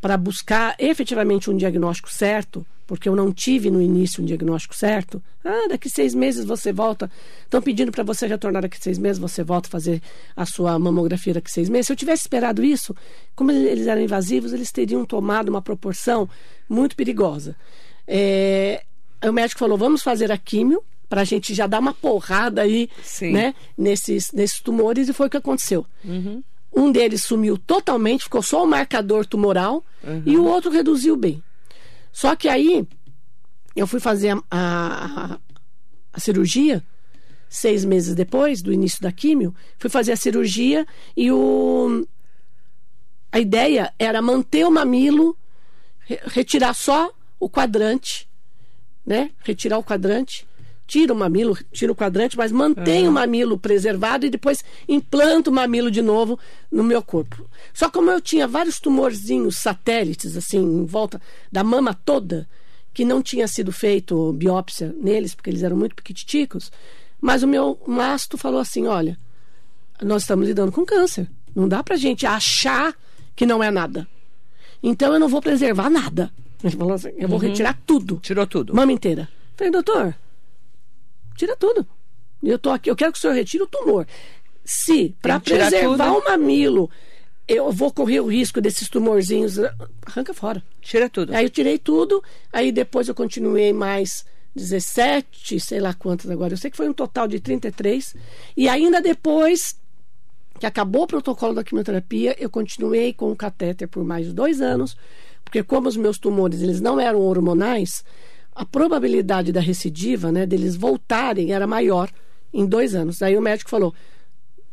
para 0.00 0.16
buscar 0.16 0.74
efetivamente 0.78 1.50
um 1.50 1.56
diagnóstico 1.56 2.10
certo, 2.10 2.64
porque 2.86 3.08
eu 3.08 3.14
não 3.14 3.32
tive 3.32 3.70
no 3.70 3.80
início 3.80 4.22
um 4.22 4.26
diagnóstico 4.26 4.74
certo, 4.74 5.22
ah, 5.44 5.68
daqui 5.68 5.88
seis 5.88 6.14
meses 6.14 6.44
você 6.44 6.72
volta. 6.72 7.10
Estão 7.42 7.60
pedindo 7.60 7.92
para 7.92 8.02
você 8.02 8.26
retornar 8.26 8.62
daqui 8.62 8.82
seis 8.82 8.98
meses, 8.98 9.18
você 9.18 9.44
volta 9.44 9.68
a 9.68 9.70
fazer 9.70 10.02
a 10.34 10.46
sua 10.46 10.78
mamografia 10.78 11.34
daqui 11.34 11.50
seis 11.50 11.68
meses. 11.68 11.86
Se 11.86 11.92
eu 11.92 11.96
tivesse 11.96 12.22
esperado 12.22 12.64
isso, 12.64 12.96
como 13.36 13.52
eles 13.52 13.86
eram 13.86 14.00
invasivos, 14.00 14.52
eles 14.52 14.72
teriam 14.72 15.04
tomado 15.04 15.50
uma 15.50 15.62
proporção 15.62 16.28
muito 16.68 16.96
perigosa. 16.96 17.54
É, 18.08 18.82
o 19.22 19.32
médico 19.32 19.60
falou: 19.60 19.76
vamos 19.76 20.02
fazer 20.02 20.32
a 20.32 20.38
químio 20.38 20.82
para 21.08 21.20
a 21.20 21.24
gente 21.24 21.52
já 21.52 21.66
dar 21.66 21.80
uma 21.80 21.92
porrada 21.92 22.62
aí, 22.62 22.88
Sim. 23.02 23.32
né, 23.32 23.54
nesses, 23.76 24.32
nesses 24.32 24.60
tumores 24.60 25.08
e 25.08 25.12
foi 25.12 25.26
o 25.26 25.30
que 25.30 25.36
aconteceu. 25.36 25.84
Um 26.72 26.90
deles 26.92 27.24
sumiu 27.24 27.58
totalmente, 27.58 28.24
ficou 28.24 28.42
só 28.42 28.62
o 28.64 28.66
marcador 28.66 29.26
tumoral 29.26 29.84
e 30.24 30.36
o 30.36 30.44
outro 30.44 30.70
reduziu 30.70 31.16
bem. 31.16 31.42
Só 32.12 32.34
que 32.36 32.48
aí 32.48 32.86
eu 33.74 33.86
fui 33.86 34.00
fazer 34.00 34.30
a, 34.30 34.42
a- 34.50 35.38
a 36.12 36.20
cirurgia 36.20 36.82
seis 37.48 37.84
meses 37.84 38.14
depois 38.14 38.62
do 38.62 38.72
início 38.72 39.00
da 39.02 39.10
químio, 39.12 39.54
fui 39.78 39.90
fazer 39.90 40.12
a 40.12 40.16
cirurgia 40.16 40.86
e 41.16 41.30
o 41.32 42.06
a 43.32 43.38
ideia 43.38 43.92
era 43.98 44.20
manter 44.22 44.64
o 44.66 44.70
mamilo, 44.70 45.36
re- 46.00 46.20
retirar 46.26 46.74
só 46.74 47.12
o 47.38 47.48
quadrante, 47.48 48.28
né? 49.06 49.30
Retirar 49.44 49.78
o 49.78 49.84
quadrante, 49.84 50.46
tira 50.90 51.12
o 51.12 51.16
mamilo, 51.16 51.56
tira 51.70 51.92
o 51.92 51.94
quadrante, 51.94 52.36
mas 52.36 52.50
mantém 52.50 53.06
o 53.06 53.12
mamilo 53.12 53.56
preservado 53.56 54.26
e 54.26 54.30
depois 54.30 54.64
implanta 54.88 55.48
o 55.48 55.52
mamilo 55.52 55.88
de 55.88 56.02
novo 56.02 56.36
no 56.68 56.82
meu 56.82 57.00
corpo. 57.00 57.48
Só 57.72 57.88
como 57.88 58.10
eu 58.10 58.20
tinha 58.20 58.48
vários 58.48 58.80
tumorzinhos 58.80 59.56
satélites 59.56 60.36
assim 60.36 60.58
em 60.58 60.84
volta 60.84 61.22
da 61.50 61.62
mama 61.62 61.94
toda, 61.94 62.48
que 62.92 63.04
não 63.04 63.22
tinha 63.22 63.46
sido 63.46 63.70
feito 63.70 64.32
biópsia 64.32 64.92
neles, 65.00 65.32
porque 65.32 65.48
eles 65.48 65.62
eram 65.62 65.76
muito 65.76 65.94
piquititicos, 65.94 66.72
mas 67.20 67.44
o 67.44 67.48
meu 67.48 67.78
masto 67.86 68.36
falou 68.36 68.58
assim, 68.58 68.88
olha, 68.88 69.16
nós 70.02 70.22
estamos 70.22 70.44
lidando 70.44 70.72
com 70.72 70.84
câncer. 70.84 71.30
Não 71.54 71.68
dá 71.68 71.84
pra 71.84 71.94
gente 71.94 72.26
achar 72.26 72.96
que 73.36 73.46
não 73.46 73.62
é 73.62 73.70
nada. 73.70 74.08
Então 74.82 75.12
eu 75.12 75.20
não 75.20 75.28
vou 75.28 75.40
preservar 75.40 75.88
nada. 75.88 76.32
Ele 76.64 76.76
falou 76.76 76.94
assim, 76.94 77.12
eu 77.16 77.28
vou 77.28 77.38
retirar 77.38 77.78
tudo. 77.86 78.18
Tirou 78.20 78.44
tudo. 78.44 78.74
Mama 78.74 78.90
inteira. 78.90 79.28
Falei, 79.56 79.70
doutor, 79.70 80.16
tira 81.36 81.56
tudo. 81.56 81.86
Eu 82.42 82.58
tô 82.58 82.70
aqui, 82.70 82.90
eu 82.90 82.96
quero 82.96 83.12
que 83.12 83.18
o 83.18 83.20
senhor 83.20 83.34
retire 83.34 83.62
o 83.62 83.66
tumor. 83.66 84.06
Se, 84.64 85.14
para 85.20 85.40
preservar 85.40 86.14
tudo. 86.14 86.18
o 86.18 86.24
mamilo, 86.24 86.90
eu 87.46 87.70
vou 87.72 87.92
correr 87.92 88.20
o 88.20 88.26
risco 88.26 88.60
desses 88.60 88.88
tumorzinhos, 88.88 89.58
arranca 90.06 90.32
fora. 90.32 90.62
Tira 90.80 91.10
tudo. 91.10 91.34
Aí 91.34 91.44
eu 91.44 91.50
tirei 91.50 91.78
tudo, 91.78 92.22
aí 92.52 92.70
depois 92.70 93.08
eu 93.08 93.14
continuei 93.14 93.72
mais 93.72 94.24
17, 94.54 95.60
sei 95.60 95.80
lá 95.80 95.92
quantas 95.92 96.30
agora. 96.30 96.52
Eu 96.54 96.56
sei 96.56 96.70
que 96.70 96.76
foi 96.76 96.88
um 96.88 96.92
total 96.92 97.26
de 97.28 97.40
33. 97.40 98.14
E 98.56 98.68
ainda 98.68 99.00
depois 99.00 99.76
que 100.58 100.66
acabou 100.66 101.04
o 101.04 101.06
protocolo 101.06 101.54
da 101.54 101.64
quimioterapia, 101.64 102.36
eu 102.38 102.50
continuei 102.50 103.12
com 103.12 103.32
o 103.32 103.36
catéter 103.36 103.88
por 103.88 104.04
mais 104.04 104.32
dois 104.32 104.60
anos, 104.60 104.96
porque 105.42 105.62
como 105.62 105.88
os 105.88 105.96
meus 105.96 106.18
tumores 106.18 106.60
eles 106.60 106.80
não 106.80 107.00
eram 107.00 107.20
hormonais, 107.20 108.04
a 108.54 108.64
probabilidade 108.64 109.52
da 109.52 109.60
recidiva, 109.60 110.30
né, 110.32 110.44
deles 110.46 110.76
voltarem 110.76 111.52
era 111.52 111.66
maior 111.66 112.10
em 112.52 112.66
dois 112.66 112.94
anos. 112.94 113.22
Aí 113.22 113.36
o 113.36 113.42
médico 113.42 113.70
falou: 113.70 113.94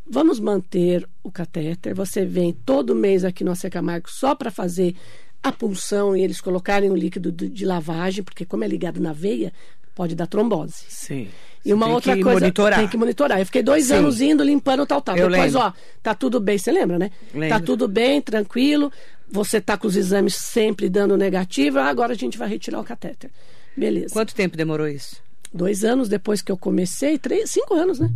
vamos 0.05 0.39
manter 0.39 1.07
o 1.23 1.31
catéter. 1.31 1.93
Você 1.95 2.25
vem 2.25 2.53
todo 2.53 2.95
mês 2.95 3.23
aqui 3.23 3.43
no 3.43 3.51
AC 3.51 3.69
Camargo 3.69 4.09
só 4.09 4.35
para 4.35 4.51
fazer 4.51 4.95
a 5.43 5.51
punção 5.51 6.15
e 6.15 6.21
eles 6.21 6.41
colocarem 6.41 6.89
o 6.89 6.95
líquido 6.95 7.31
de 7.31 7.65
lavagem, 7.65 8.23
porque 8.23 8.45
como 8.45 8.63
é 8.63 8.67
ligado 8.67 8.99
na 8.99 9.13
veia, 9.13 9.53
pode 9.95 10.15
dar 10.15 10.27
trombose. 10.27 10.85
Sim. 10.89 11.27
E 11.63 11.73
uma 11.73 11.85
Tem 11.85 11.95
outra 11.95 12.15
que 12.15 12.23
coisa. 12.23 12.39
monitorar. 12.39 12.79
Tem 12.79 12.87
que 12.87 12.97
monitorar. 12.97 13.39
Eu 13.39 13.45
fiquei 13.45 13.61
dois 13.61 13.85
Sim. 13.85 13.95
anos 13.95 14.21
indo, 14.21 14.43
limpando 14.43 14.85
tal, 14.85 15.01
tal. 15.01 15.17
Eu 15.17 15.29
Depois, 15.29 15.53
lembro. 15.53 15.67
ó, 15.67 15.73
tá 16.01 16.15
tudo 16.15 16.39
bem. 16.39 16.57
Você 16.57 16.71
lembra, 16.71 16.97
né? 16.97 17.11
Lembro. 17.33 17.49
Tá 17.49 17.59
tudo 17.59 17.87
bem, 17.87 18.21
tranquilo. 18.21 18.91
Você 19.29 19.59
tá 19.59 19.77
com 19.77 19.87
os 19.87 19.95
exames 19.97 20.35
sempre 20.35 20.89
dando 20.89 21.17
negativo. 21.17 21.79
Agora 21.79 22.13
a 22.13 22.15
gente 22.15 22.37
vai 22.37 22.47
retirar 22.47 22.79
o 22.79 22.83
catéter. 22.83 23.29
Beleza. 23.77 24.13
Quanto 24.13 24.33
tempo 24.33 24.57
demorou 24.57 24.87
isso? 24.87 25.17
Dois 25.53 25.83
anos 25.83 26.09
depois 26.09 26.41
que 26.41 26.51
eu 26.51 26.57
comecei, 26.57 27.17
três, 27.17 27.51
cinco 27.51 27.73
anos, 27.75 27.99
né? 27.99 28.09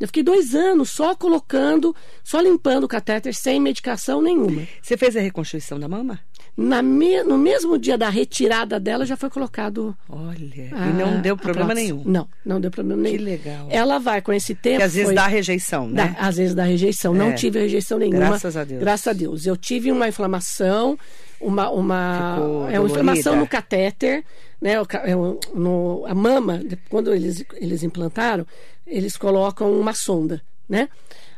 Eu 0.00 0.06
fiquei 0.06 0.22
dois 0.22 0.54
anos 0.54 0.90
só 0.92 1.14
colocando, 1.16 1.94
só 2.22 2.40
limpando 2.40 2.84
o 2.84 2.88
catéter 2.88 3.34
sem 3.34 3.60
medicação 3.60 4.22
nenhuma. 4.22 4.62
Você 4.80 4.96
fez 4.96 5.16
a 5.16 5.20
reconstrução 5.20 5.78
da 5.78 5.88
mama? 5.88 6.20
Na 6.56 6.80
me- 6.82 7.22
no 7.24 7.36
mesmo 7.36 7.76
dia 7.76 7.98
da 7.98 8.08
retirada 8.08 8.78
dela 8.78 9.04
já 9.04 9.16
foi 9.16 9.28
colocado. 9.28 9.96
Olha. 10.08 10.68
a- 10.72 10.86
e 10.88 10.92
não 10.92 11.20
deu 11.20 11.36
problema 11.36 11.74
nenhum. 11.74 12.02
Não, 12.04 12.28
não 12.46 12.60
deu 12.60 12.70
problema 12.70 13.02
nenhum. 13.02 13.22
legal. 13.24 13.66
Ela 13.70 13.98
vai 13.98 14.22
com 14.22 14.32
esse 14.32 14.54
tempo. 14.54 14.74
Porque 14.76 14.84
às 14.84 14.92
vezes 14.94 15.06
foi- 15.08 15.14
dá 15.16 15.26
rejeição, 15.26 15.88
né? 15.88 16.14
Dá, 16.16 16.26
às 16.28 16.36
vezes 16.36 16.54
dá 16.54 16.62
rejeição. 16.62 17.12
Não 17.12 17.30
É. 17.30 17.34
tive 17.34 17.58
rejeição 17.58 17.98
nenhuma. 17.98 18.18
Graças 18.18 18.56
a 18.56 18.62
Deus. 18.64 18.80
Graças 18.80 19.08
a 19.08 19.12
Deus. 19.12 19.46
Eu 19.46 19.56
tive 19.56 19.90
uma 19.90 20.06
inflamação, 20.08 20.96
uma, 21.40 21.70
uma, 21.70 22.34
Ficou 22.36 22.70
é 22.70 22.80
uma 22.80 22.88
inflamação 22.88 23.36
no 23.36 23.46
catéter, 23.46 24.24
né? 24.60 24.74
é 24.74 25.14
no, 25.54 26.04
a 26.06 26.14
mama, 26.14 26.60
quando 26.88 27.14
eles, 27.14 27.44
eles 27.54 27.82
implantaram, 27.82 28.46
eles 28.86 29.16
colocam 29.16 29.70
uma 29.72 29.92
sonda 29.92 30.42
né? 30.68 30.88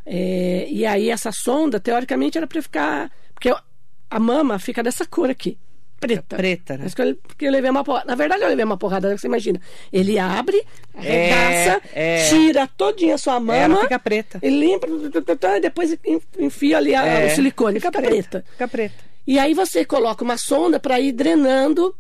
É, 0.04 0.66
e 0.69 0.85
aí 0.85 1.09
essa 1.09 1.30
sonda, 1.30 1.78
teoricamente, 1.78 2.37
era 2.37 2.47
para 2.47 2.61
ficar. 2.61 3.11
Porque 3.33 3.54
a 4.11 4.19
mama 4.19 4.59
fica 4.59 4.83
dessa 4.83 5.07
cor 5.07 5.30
aqui. 5.30 5.57
Preta. 6.00 6.37
Preta, 6.37 6.78
né? 6.78 6.87
Eu, 6.87 7.16
porque 7.16 7.47
eu 7.47 7.52
levei 7.52 7.71
uma 7.71 7.85
porrada. 7.85 8.07
Na 8.07 8.14
verdade, 8.14 8.42
eu 8.42 8.49
levei 8.49 8.64
uma 8.64 8.78
porrada, 8.78 9.16
você 9.16 9.26
imagina. 9.26 9.61
Ele 9.92 10.19
abre, 10.19 10.64
arregaça, 10.95 11.83
é. 11.92 12.26
tira 12.30 12.66
todinha 12.66 13.16
a 13.16 13.19
sua 13.19 13.38
mama. 13.38 13.54
Ela 13.57 13.80
fica 13.83 13.99
preta. 13.99 14.38
Ele 14.42 14.59
limpa, 14.59 14.87
e 14.88 15.61
depois 15.61 15.97
enfia 16.38 16.78
ali 16.78 16.95
a- 16.95 17.04
É, 17.04 17.26
o 17.26 17.35
silicone. 17.35 17.78
Fica, 17.78 17.92
preta. 17.92 18.45
Fica 18.52 18.66
preta. 18.66 19.11
E 19.30 19.38
aí 19.38 19.54
você 19.54 19.84
coloca 19.84 20.25
uma 20.25 20.37
sonda 20.37 20.80
para 20.80 20.99
ir 20.99 21.12
drenando 21.12 21.94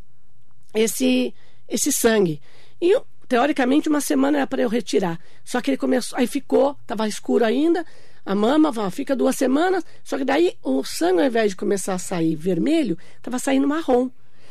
esse, 0.74 1.32
esse 1.68 1.92
sangue. 1.92 2.40
E 2.82 3.00
teoricamente 3.28 3.88
uma 3.88 4.00
semana 4.00 4.38
era 4.38 4.46
para 4.48 4.62
eu 4.62 4.68
retirar. 4.68 5.16
Só 5.44 5.60
que 5.60 5.70
ele 5.70 5.76
começou, 5.76 6.18
aí 6.18 6.26
ficou, 6.26 6.76
estava 6.82 7.06
escuro 7.06 7.44
ainda. 7.44 7.86
A 8.26 8.34
mama 8.34 8.72
fica 8.90 9.14
duas 9.14 9.36
semanas, 9.36 9.84
só 10.02 10.18
que 10.18 10.24
daí 10.24 10.56
o 10.60 10.82
sangue, 10.82 11.20
ao 11.20 11.26
invés 11.28 11.52
de 11.52 11.56
começar 11.56 11.94
a 11.94 11.98
sair 12.00 12.34
vermelho, 12.34 12.98
estava 13.18 13.38
saindo 13.38 13.68
marrom. 13.68 14.10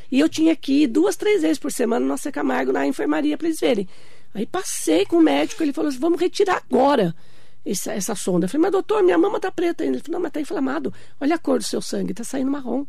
E 0.09 0.17
eu 0.17 0.29
tinha 0.29 0.55
que 0.55 0.83
ir 0.83 0.88
duas, 0.88 1.17
três 1.17 1.41
vezes 1.41 1.59
por 1.59 1.74
semana 1.74 2.05
no 2.05 2.07
Nossa 2.07 2.31
Camargo 2.31 2.71
na 2.71 2.88
enfermaria 2.88 3.38
para 3.38 3.48
eles 3.48 3.59
verem. 3.59 3.89
Aí 4.33 4.45
passei 4.45 5.05
com 5.05 5.17
o 5.17 5.21
médico, 5.21 5.62
ele 5.62 5.74
falou 5.74 5.89
assim: 5.89 6.00
vamos 6.00 6.17
retirar 6.17 6.63
agora 6.71 7.13
essa, 7.71 7.93
essa 7.93 8.15
sonda. 8.15 8.45
Eu 8.45 8.49
falei, 8.49 8.63
mas 8.63 8.71
doutor, 8.71 9.03
minha 9.03 9.17
mama 9.17 9.39
tá 9.39 9.51
preta 9.51 9.83
ainda. 9.83 9.97
Ele 9.97 10.03
falou, 10.03 10.19
não, 10.19 10.23
mas 10.23 10.31
tá 10.31 10.41
inflamado. 10.41 10.93
Olha 11.19 11.35
a 11.35 11.39
cor 11.39 11.59
do 11.59 11.63
seu 11.65 11.81
sangue, 11.81 12.13
tá 12.13 12.23
saindo 12.23 12.51
marrom. 12.51 12.85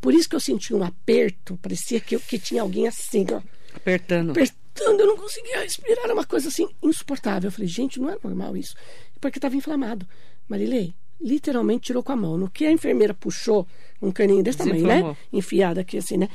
Por 0.00 0.14
isso 0.14 0.28
que 0.28 0.36
eu 0.36 0.40
senti 0.40 0.72
um 0.74 0.82
aperto, 0.84 1.56
parecia 1.60 2.00
que, 2.00 2.14
eu, 2.14 2.20
que 2.20 2.38
tinha 2.38 2.62
alguém 2.62 2.86
assim, 2.86 3.26
ó, 3.32 3.40
Apertando. 3.74 4.30
apertando, 4.30 5.00
eu 5.00 5.06
não 5.06 5.16
conseguia 5.16 5.60
respirar, 5.60 6.04
era 6.04 6.14
uma 6.14 6.24
coisa 6.24 6.48
assim 6.48 6.68
insuportável. 6.82 7.48
Eu 7.48 7.52
falei, 7.52 7.66
gente, 7.68 7.98
não 8.00 8.08
é 8.08 8.16
normal 8.22 8.56
isso, 8.56 8.74
porque 9.20 9.38
estava 9.38 9.56
inflamado. 9.56 10.06
Marilei, 10.48 10.94
literalmente 11.20 11.86
tirou 11.86 12.02
com 12.02 12.12
a 12.12 12.16
mão. 12.16 12.38
No 12.38 12.48
que 12.48 12.64
a 12.64 12.70
enfermeira 12.70 13.12
puxou 13.12 13.66
um 14.00 14.12
caninho 14.12 14.42
desse 14.42 14.58
tamanho, 14.58 14.86
né? 14.86 15.16
Enfiado 15.32 15.80
aqui 15.80 15.98
assim, 15.98 16.16
né? 16.16 16.28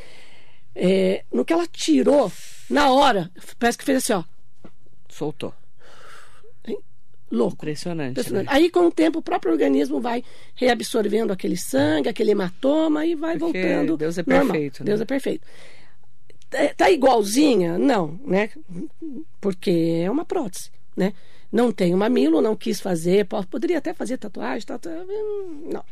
É, 0.76 1.24
no 1.32 1.46
que 1.46 1.54
ela 1.54 1.66
tirou, 1.68 2.30
na 2.70 2.92
hora, 2.92 3.32
parece 3.58 3.78
que 3.78 3.86
fez 3.86 4.00
assim, 4.00 4.14
ó, 4.14 4.24
Soltou. 5.08 5.54
Louco. 7.34 7.56
Impressionante. 7.56 8.12
Impressionante. 8.12 8.46
né? 8.46 8.52
Aí, 8.54 8.70
com 8.70 8.88
o 8.88 8.92
tempo, 8.92 9.20
o 9.20 9.22
próprio 9.22 9.52
organismo 9.52 10.00
vai 10.00 10.24
reabsorvendo 10.56 11.34
aquele 11.34 11.58
sangue, 11.58 12.08
aquele 12.10 12.32
hematoma 12.32 13.06
e 13.06 13.16
vai 13.16 13.38
Porque 13.38 13.60
voltando. 13.62 13.98
Deus 13.98 14.18
é 14.18 14.24
normal. 14.26 14.48
perfeito, 14.52 14.80
né? 14.82 14.86
Deus 14.86 15.02
é 15.02 15.06
perfeito. 15.06 15.48
Tá- 16.50 16.74
Tá 16.78 16.92
igualzinha? 16.92 17.78
Não, 17.78 18.20
né? 18.26 18.50
Porque 19.42 20.02
é 20.06 20.10
uma 20.12 20.24
prótese, 20.26 20.70
né? 20.96 21.14
Não 21.52 21.72
tem 21.72 21.94
um 21.94 21.98
mamilo, 21.98 22.42
não 22.42 22.56
quis 22.56 22.80
fazer, 22.80 23.26
po- 23.26 23.46
poderia 23.48 23.78
até 23.78 23.94
fazer 23.94 24.18
tatuagem, 24.18 24.66
tatu... 24.66 24.90
hum, 24.90 25.70
não. 25.72 25.84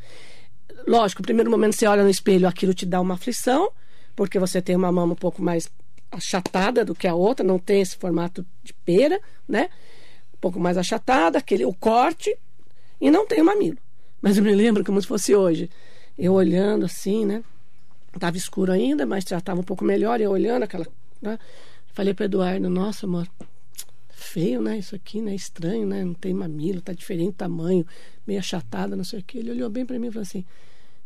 Lógico, 0.88 1.22
no 1.22 1.26
primeiro 1.26 1.52
momento 1.52 1.74
você 1.76 1.86
olha 1.86 2.04
no 2.04 2.10
espelho, 2.10 2.48
aquilo 2.48 2.74
te 2.74 2.86
dá 2.86 3.00
uma 3.00 3.14
aflição, 3.16 3.70
porque 4.16 4.40
você 4.40 4.62
tem 4.62 4.76
uma 4.76 4.92
mama 4.92 5.14
um 5.14 5.16
pouco 5.16 5.42
mais 5.42 5.70
achatada 6.12 6.84
do 6.84 6.96
que 6.96 7.08
a 7.08 7.14
outra, 7.14 7.46
não 7.46 7.60
tem 7.60 7.82
esse 7.82 7.96
formato 7.96 8.46
de 8.64 8.74
pera, 8.74 9.20
né? 9.48 9.70
Pouco 10.42 10.60
mais 10.60 10.78
achatada, 10.78 11.38
aquele, 11.38 11.64
o 11.64 11.74
corte, 11.74 12.36
e 13.00 13.10
não 13.10 13.26
tem 13.26 13.42
o 13.42 13.46
mamilo. 13.46 13.78
Mas 14.22 14.38
eu 14.38 14.44
me 14.44 14.54
lembro 14.54 14.84
como 14.84 15.00
se 15.02 15.08
fosse 15.08 15.36
hoje. 15.36 15.70
Eu 16.18 16.34
olhando 16.34 16.86
assim, 16.86 17.26
né? 17.26 17.44
Tava 18.20 18.36
escuro 18.36 18.72
ainda, 18.72 19.06
mas 19.06 19.24
já 19.24 19.38
estava 19.38 19.62
um 19.62 19.64
pouco 19.64 19.86
melhor, 19.86 20.20
e 20.20 20.24
eu 20.24 20.32
olhando 20.32 20.64
aquela. 20.64 20.86
Né? 21.22 21.40
Falei 21.94 22.14
para 22.14 22.26
Eduardo, 22.26 22.70
nossa, 22.70 23.06
amor, 23.06 23.28
feio, 24.10 24.62
né? 24.62 24.78
Isso 24.78 24.96
aqui, 24.96 25.22
né? 25.22 25.34
Estranho, 25.34 25.86
né? 25.86 26.04
Não 26.04 26.14
tem 26.14 26.34
mamilo, 26.34 26.82
tá 26.82 26.94
diferente 26.94 27.34
tamanho, 27.34 27.86
meio 28.26 28.40
achatada, 28.40 28.96
não 28.96 29.04
sei 29.04 29.20
o 29.20 29.24
quê. 29.24 29.40
Ele 29.40 29.52
olhou 29.52 29.70
bem 29.70 29.86
para 29.86 30.00
mim 30.00 30.08
e 30.08 30.12
falou 30.12 30.24
assim: 30.24 30.44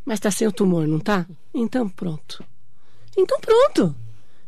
Mas 0.03 0.19
tá 0.19 0.31
sem 0.31 0.47
o 0.47 0.51
tumor, 0.51 0.88
não 0.88 0.99
tá? 0.99 1.25
Então 1.53 1.89
pronto. 1.89 2.43
Então 3.17 3.39
pronto. 3.39 3.95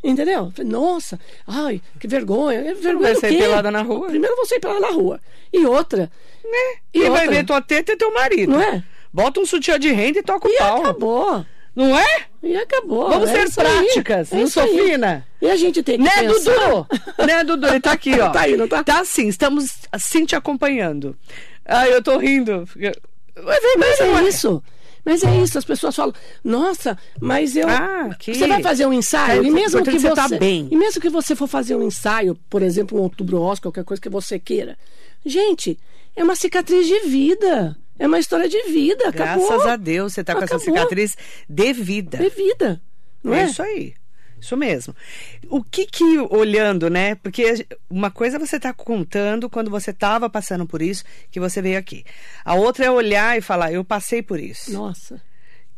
Entendeu? 0.03 0.51
Falei, 0.55 0.71
nossa, 0.71 1.19
ai, 1.47 1.81
que 1.99 2.07
vergonha. 2.07 2.60
É 2.60 2.73
Vergonha 2.73 3.13
vai 3.13 3.15
sair 3.15 3.38
pelada 3.38 3.71
na 3.71 3.81
rua? 3.81 4.07
Primeiro 4.07 4.33
eu 4.33 4.38
vou 4.38 4.45
sair 4.45 4.60
pelada 4.60 4.79
na 4.79 4.91
rua. 4.91 5.19
E 5.51 5.65
outra, 5.65 6.12
Né? 6.43 6.79
E 6.93 6.99
Quem 7.01 7.10
vai 7.10 7.21
outra? 7.21 7.36
ver 7.36 7.45
tua 7.45 7.62
teta 7.62 7.93
é 7.93 7.95
teu 7.95 8.13
marido. 8.13 8.51
Não 8.53 8.62
é? 8.62 8.83
Bota 9.12 9.39
um 9.39 9.45
sutiã 9.45 9.79
de 9.79 9.91
renda 9.91 10.19
e 10.19 10.23
toca 10.23 10.47
o 10.47 10.51
e 10.51 10.57
pau. 10.57 10.81
acabou. 10.81 11.45
Não 11.75 11.97
é? 11.97 12.05
E 12.41 12.55
acabou. 12.55 13.10
Vamos 13.10 13.29
É 13.29 13.45
ser 13.47 13.62
aí. 13.65 13.83
práticas, 13.86 14.31
É 14.31 14.38
aí. 14.62 14.79
fina. 14.88 15.27
E 15.41 15.49
a 15.49 15.55
gente 15.55 15.83
tem 15.83 15.97
que 15.97 16.03
Né, 16.03 16.10
pensar... 16.12 16.51
Dudu? 16.53 16.88
né, 17.27 17.43
Dudu? 17.43 17.67
Ele 17.67 17.79
tá 17.79 17.91
aqui, 17.91 18.19
ó. 18.19 18.29
Tá 18.33 18.41
aí, 18.41 18.55
não 18.57 18.67
tá? 18.67 18.83
Tá 18.83 19.03
sim, 19.05 19.27
estamos 19.27 19.73
assim 19.91 20.25
te 20.25 20.36
acompanhando. 20.36 21.15
Ah, 21.65 21.88
eu 21.88 22.01
tô 22.01 22.17
rindo. 22.17 22.67
Mas 22.75 23.63
é, 23.63 23.77
Mas 23.77 23.99
não 23.99 24.17
é 24.19 24.23
isso. 24.29 24.63
Mas 25.07 25.23
é 25.23 25.41
isso, 25.41 25.57
as 25.57 25.63
pessoas 25.63 25.95
falam, 25.95 26.13
nossa, 26.43 26.97
mas 27.21 27.55
eu. 27.55 27.65
Ah, 27.69 28.13
que- 28.19 28.35
Você 28.35 28.45
vai 28.45 28.61
fazer 28.61 28.85
um 28.85 28.91
ensaio, 28.91 29.41
É, 29.41 29.47
e 29.47 29.49
mesmo 29.49 29.79
importante 29.79 29.95
que 29.95 30.01
você 30.01 30.13
tá 30.13 30.27
bem. 30.37 30.67
E 30.69 30.75
mesmo 30.75 30.99
que 30.99 31.09
você 31.09 31.33
for 31.33 31.47
fazer 31.47 31.77
um 31.77 31.81
ensaio, 31.81 32.37
por 32.49 32.61
exemplo, 32.61 32.99
um 32.99 33.03
outubro 33.03 33.37
rosa, 33.39 33.61
qualquer 33.61 33.85
coisa 33.85 34.01
que 34.01 34.09
você 34.09 34.37
queira. 34.37 34.77
Gente, 35.25 35.79
é 36.13 36.21
uma 36.21 36.35
cicatriz 36.35 36.85
de 36.85 36.99
vida. 37.07 37.77
É 37.97 38.05
uma 38.05 38.19
história 38.19 38.49
de 38.49 38.61
vida. 38.63 39.09
Graças 39.09 39.45
acabou. 39.45 39.69
a 39.69 39.77
Deus 39.77 40.13
você 40.13 40.25
tá 40.25 40.35
com 40.35 40.43
essa 40.43 40.59
cicatriz 40.59 41.15
de 41.47 41.71
vida. 41.71 42.17
De 42.17 42.29
vida. 42.29 42.81
Não 43.23 43.33
é? 43.33 43.43
É 43.43 43.45
isso 43.45 43.61
aí. 43.63 43.93
Isso 44.39 44.56
mesmo. 44.56 44.95
O 45.50 45.63
que 45.63 45.86
que, 45.86 46.19
olhando, 46.30 46.89
né? 46.89 47.15
Porque 47.15 47.65
uma 47.89 48.12
coisa 48.12 48.38
você 48.38 48.60
tá 48.60 48.71
contando 48.73 49.50
quando 49.50 49.71
você 49.71 49.91
tava 49.91 50.30
passando 50.30 50.65
por 50.67 50.82
isso, 50.82 51.04
que 51.32 51.39
você 51.39 51.62
veio 51.62 51.78
aqui. 51.80 52.04
A 52.45 52.54
outra 52.56 52.86
é 52.86 52.91
olhar 52.91 53.38
e 53.38 53.41
falar, 53.41 53.73
eu 53.73 53.84
passei 53.84 54.21
por 54.21 54.39
isso. 54.39 54.69
O 54.69 54.73
Nossa. 54.73 55.21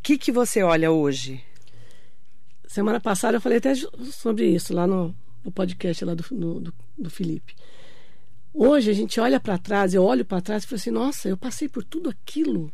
que 0.04 0.17
que 0.17 0.32
você 0.32 0.62
olha 0.62 0.91
hoje? 0.91 1.41
Semana 2.67 3.00
passada 3.00 3.38
eu 3.38 3.41
falei 3.41 3.58
até 3.58 3.74
sobre 4.12 4.45
isso 4.48 4.74
lá 4.74 4.86
no, 4.86 5.15
no 5.43 5.52
podcast 5.52 6.04
lá 6.06 6.13
do, 6.13 6.24
no- 6.32 6.60
do, 6.60 6.74
do 6.98 7.10
Felipe. 7.10 7.56
Hoje 8.54 8.89
a 8.91 8.93
gente 8.93 9.19
olha 9.19 9.39
para 9.39 9.58
trás, 9.58 9.93
eu 9.93 10.04
olho 10.04 10.26
para 10.26 10.41
trás 10.41 10.63
e 10.63 10.67
falo 10.67 10.76
assim, 10.80 10.91
nossa, 10.91 11.30
eu 11.30 11.38
passei 11.38 11.69
por 11.69 11.84
tudo 11.84 12.10
aquilo 12.10 12.72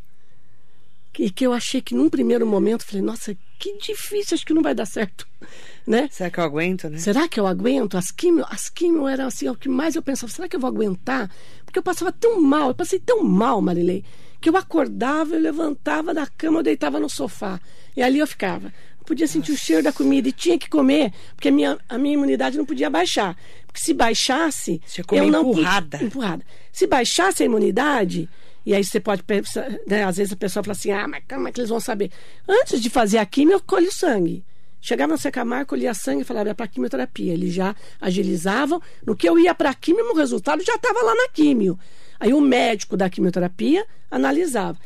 que, 1.15 1.29
que 1.29 1.45
eu 1.45 1.53
achei 1.53 1.81
que 1.81 1.95
num 1.95 2.09
primeiro 2.09 2.45
momento, 2.45 2.83
falei, 2.85 3.01
nossa, 3.01 3.35
que 3.57 3.77
difícil, 3.77 4.35
acho 4.35 4.45
que 4.45 4.53
não 4.53 4.61
vai 4.61 4.75
dar 4.75 4.85
certo, 4.85 5.25
né? 5.87 6.09
Será 6.11 6.29
que 6.29 6.39
eu 6.39 6.43
aguento, 6.43 6.89
né? 6.89 6.97
Será 6.97 7.27
que 7.27 7.39
eu 7.39 7.47
aguento? 7.47 7.97
As 7.97 8.11
químio, 8.11 8.45
as 8.49 8.69
químio 8.69 9.07
eram 9.07 9.27
assim, 9.27 9.47
o 9.47 9.55
que 9.55 9.69
mais 9.69 9.95
eu 9.95 10.01
pensava, 10.01 10.31
será 10.31 10.47
que 10.49 10.55
eu 10.55 10.59
vou 10.59 10.67
aguentar? 10.67 11.31
Porque 11.65 11.79
eu 11.79 11.83
passava 11.83 12.11
tão 12.11 12.41
mal, 12.41 12.69
eu 12.69 12.75
passei 12.75 12.99
tão 12.99 13.23
mal, 13.23 13.61
Marilei, 13.61 14.03
que 14.41 14.49
eu 14.49 14.57
acordava, 14.57 15.35
eu 15.35 15.39
levantava 15.41 16.13
da 16.13 16.27
cama, 16.27 16.59
eu 16.59 16.63
deitava 16.63 16.99
no 16.99 17.09
sofá. 17.09 17.59
E 17.95 18.03
ali 18.03 18.19
eu 18.19 18.27
ficava. 18.27 18.67
Eu 18.99 19.05
podia 19.05 19.25
sentir 19.27 19.51
o 19.53 19.57
cheiro 19.57 19.81
da 19.81 19.93
comida 19.93 20.27
e 20.27 20.31
tinha 20.33 20.57
que 20.59 20.69
comer, 20.69 21.13
porque 21.35 21.47
a 21.47 21.51
minha, 21.51 21.77
a 21.87 21.97
minha 21.97 22.13
imunidade 22.15 22.57
não 22.57 22.65
podia 22.65 22.89
baixar. 22.89 23.35
Porque 23.65 23.79
se 23.79 23.93
baixasse. 23.93 24.81
Você 24.85 25.01
eu 25.11 25.27
não 25.31 25.45
pu- 25.45 25.51
empurrada. 25.51 26.03
empurrada. 26.03 26.45
Se 26.71 26.85
baixasse 26.85 27.41
a 27.41 27.45
imunidade, 27.45 28.27
e 28.65 28.73
aí 28.73 28.83
você 28.83 28.99
pode 28.99 29.23
pensar, 29.23 29.69
né, 29.87 30.03
às 30.03 30.17
vezes 30.17 30.33
a 30.33 30.35
pessoa 30.35 30.63
fala 30.63 30.73
assim, 30.73 30.91
ah, 30.91 31.07
mas 31.07 31.23
como 31.29 31.47
é 31.47 31.51
que 31.51 31.59
eles 31.59 31.69
vão 31.69 31.79
saber? 31.79 32.11
Antes 32.47 32.81
de 32.81 32.89
fazer 32.89 33.17
a 33.19 33.25
quimio, 33.25 33.53
eu 33.55 33.61
colho 33.61 33.91
sangue. 33.91 34.43
Chegava 34.81 35.11
no 35.13 35.17
Secamar, 35.17 35.65
colhia 35.65 35.93
sangue 35.93 36.21
e 36.21 36.25
falava, 36.25 36.49
é 36.49 36.53
para 36.53 36.67
quimioterapia. 36.67 37.33
Eles 37.33 37.53
já 37.53 37.75
agilizavam. 37.99 38.79
No 39.05 39.15
que 39.15 39.27
eu 39.27 39.37
ia 39.39 39.53
para 39.55 39.71
a 39.71 39.73
quimio, 39.73 40.11
o 40.11 40.15
resultado 40.15 40.63
já 40.63 40.75
estava 40.75 41.01
lá 41.01 41.13
na 41.15 41.29
quimio. 41.29 41.77
Aí 42.19 42.33
o 42.33 42.39
médico 42.41 42.95
da 42.95 43.09
quimioterapia 43.09 43.85
analisava. 44.11 44.77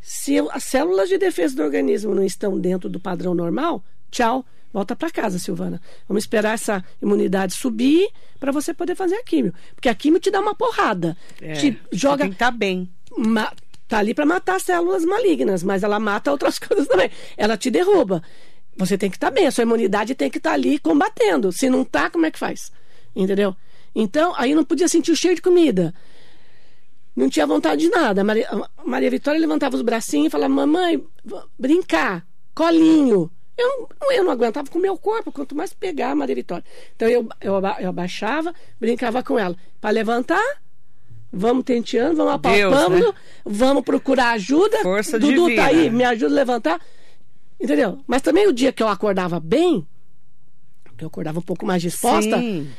Se 0.00 0.34
eu- 0.34 0.50
as 0.52 0.64
células 0.64 1.08
de 1.08 1.18
defesa 1.18 1.56
do 1.56 1.62
organismo 1.62 2.14
não 2.14 2.22
estão 2.24 2.58
dentro 2.58 2.88
do 2.90 3.00
padrão 3.00 3.34
normal, 3.34 3.82
tchau, 4.10 4.44
volta 4.72 4.94
para 4.94 5.10
casa, 5.10 5.38
Silvana. 5.38 5.80
Vamos 6.06 6.24
esperar 6.24 6.52
essa 6.54 6.84
imunidade 7.02 7.54
subir 7.54 8.08
para 8.38 8.52
você 8.52 8.72
poder 8.74 8.94
fazer 8.94 9.16
a 9.16 9.24
quimio. 9.24 9.52
Porque 9.74 9.88
a 9.88 9.94
quimio 9.94 10.20
te 10.20 10.30
dá 10.30 10.40
uma 10.40 10.54
porrada. 10.54 11.16
É, 11.40 11.52
te 11.54 11.78
joga 11.90 12.18
Tem 12.24 12.28
que 12.30 12.34
estar 12.36 12.50
bem. 12.50 12.88
Tá 13.88 13.98
ali 13.98 14.14
para 14.14 14.26
matar 14.26 14.60
células 14.60 15.04
malignas, 15.04 15.62
mas 15.62 15.82
ela 15.82 15.98
mata 15.98 16.30
outras 16.30 16.58
coisas 16.60 16.86
também. 16.86 17.10
Ela 17.36 17.56
te 17.56 17.70
derruba. 17.70 18.22
Você 18.76 18.96
tem 18.96 19.10
que 19.10 19.16
estar 19.16 19.30
bem, 19.30 19.46
a 19.46 19.50
sua 19.50 19.62
imunidade 19.62 20.14
tem 20.14 20.30
que 20.30 20.38
estar 20.38 20.52
ali 20.52 20.78
combatendo. 20.78 21.50
Se 21.50 21.68
não 21.68 21.84
tá, 21.84 22.08
como 22.08 22.26
é 22.26 22.30
que 22.30 22.38
faz? 22.38 22.70
Entendeu? 23.14 23.56
Então, 23.94 24.32
aí 24.36 24.54
não 24.54 24.64
podia 24.64 24.86
sentir 24.86 25.10
o 25.10 25.16
cheiro 25.16 25.34
de 25.34 25.42
comida. 25.42 25.92
Não 27.16 27.28
tinha 27.28 27.44
vontade 27.44 27.80
de 27.80 27.88
nada. 27.88 28.22
Maria, 28.22 28.48
Maria 28.84 29.10
Vitória 29.10 29.40
levantava 29.40 29.74
os 29.74 29.82
bracinhos 29.82 30.28
e 30.28 30.30
falava: 30.30 30.54
Mamãe, 30.54 31.04
brincar, 31.58 32.24
colinho. 32.54 33.28
Eu, 33.56 33.88
eu 34.12 34.22
não 34.22 34.30
aguentava 34.30 34.70
com 34.70 34.78
o 34.78 34.80
meu 34.82 34.96
corpo, 34.96 35.32
quanto 35.32 35.56
mais 35.56 35.72
pegar 35.72 36.12
a 36.12 36.14
Maria 36.14 36.36
Vitória. 36.36 36.64
Então 36.94 37.08
eu, 37.08 37.28
eu, 37.40 37.54
eu 37.80 37.88
abaixava, 37.88 38.54
brincava 38.78 39.20
com 39.20 39.36
ela. 39.36 39.56
Para 39.80 39.90
levantar, 39.90 40.60
vamos 41.32 41.64
tenteando, 41.64 42.16
vamos 42.16 42.40
Deus, 42.40 42.72
apalpando, 42.72 43.06
né? 43.06 43.14
vamos 43.44 43.84
procurar 43.84 44.32
ajuda. 44.32 44.78
Força 44.78 45.18
Dudu 45.18 45.48
divina. 45.48 45.62
tá 45.62 45.68
aí, 45.68 45.90
me 45.90 46.04
ajuda 46.04 46.32
a 46.32 46.36
levantar. 46.36 46.80
Entendeu? 47.60 47.98
Mas 48.06 48.22
também 48.22 48.46
o 48.46 48.52
dia 48.52 48.72
que 48.72 48.82
eu 48.82 48.88
acordava 48.88 49.40
bem, 49.40 49.86
que 50.96 51.04
eu 51.04 51.08
acordava 51.08 51.38
um 51.38 51.42
pouco 51.42 51.66
mais 51.66 51.82
disposta, 51.82 52.38
Sim. 52.38 52.70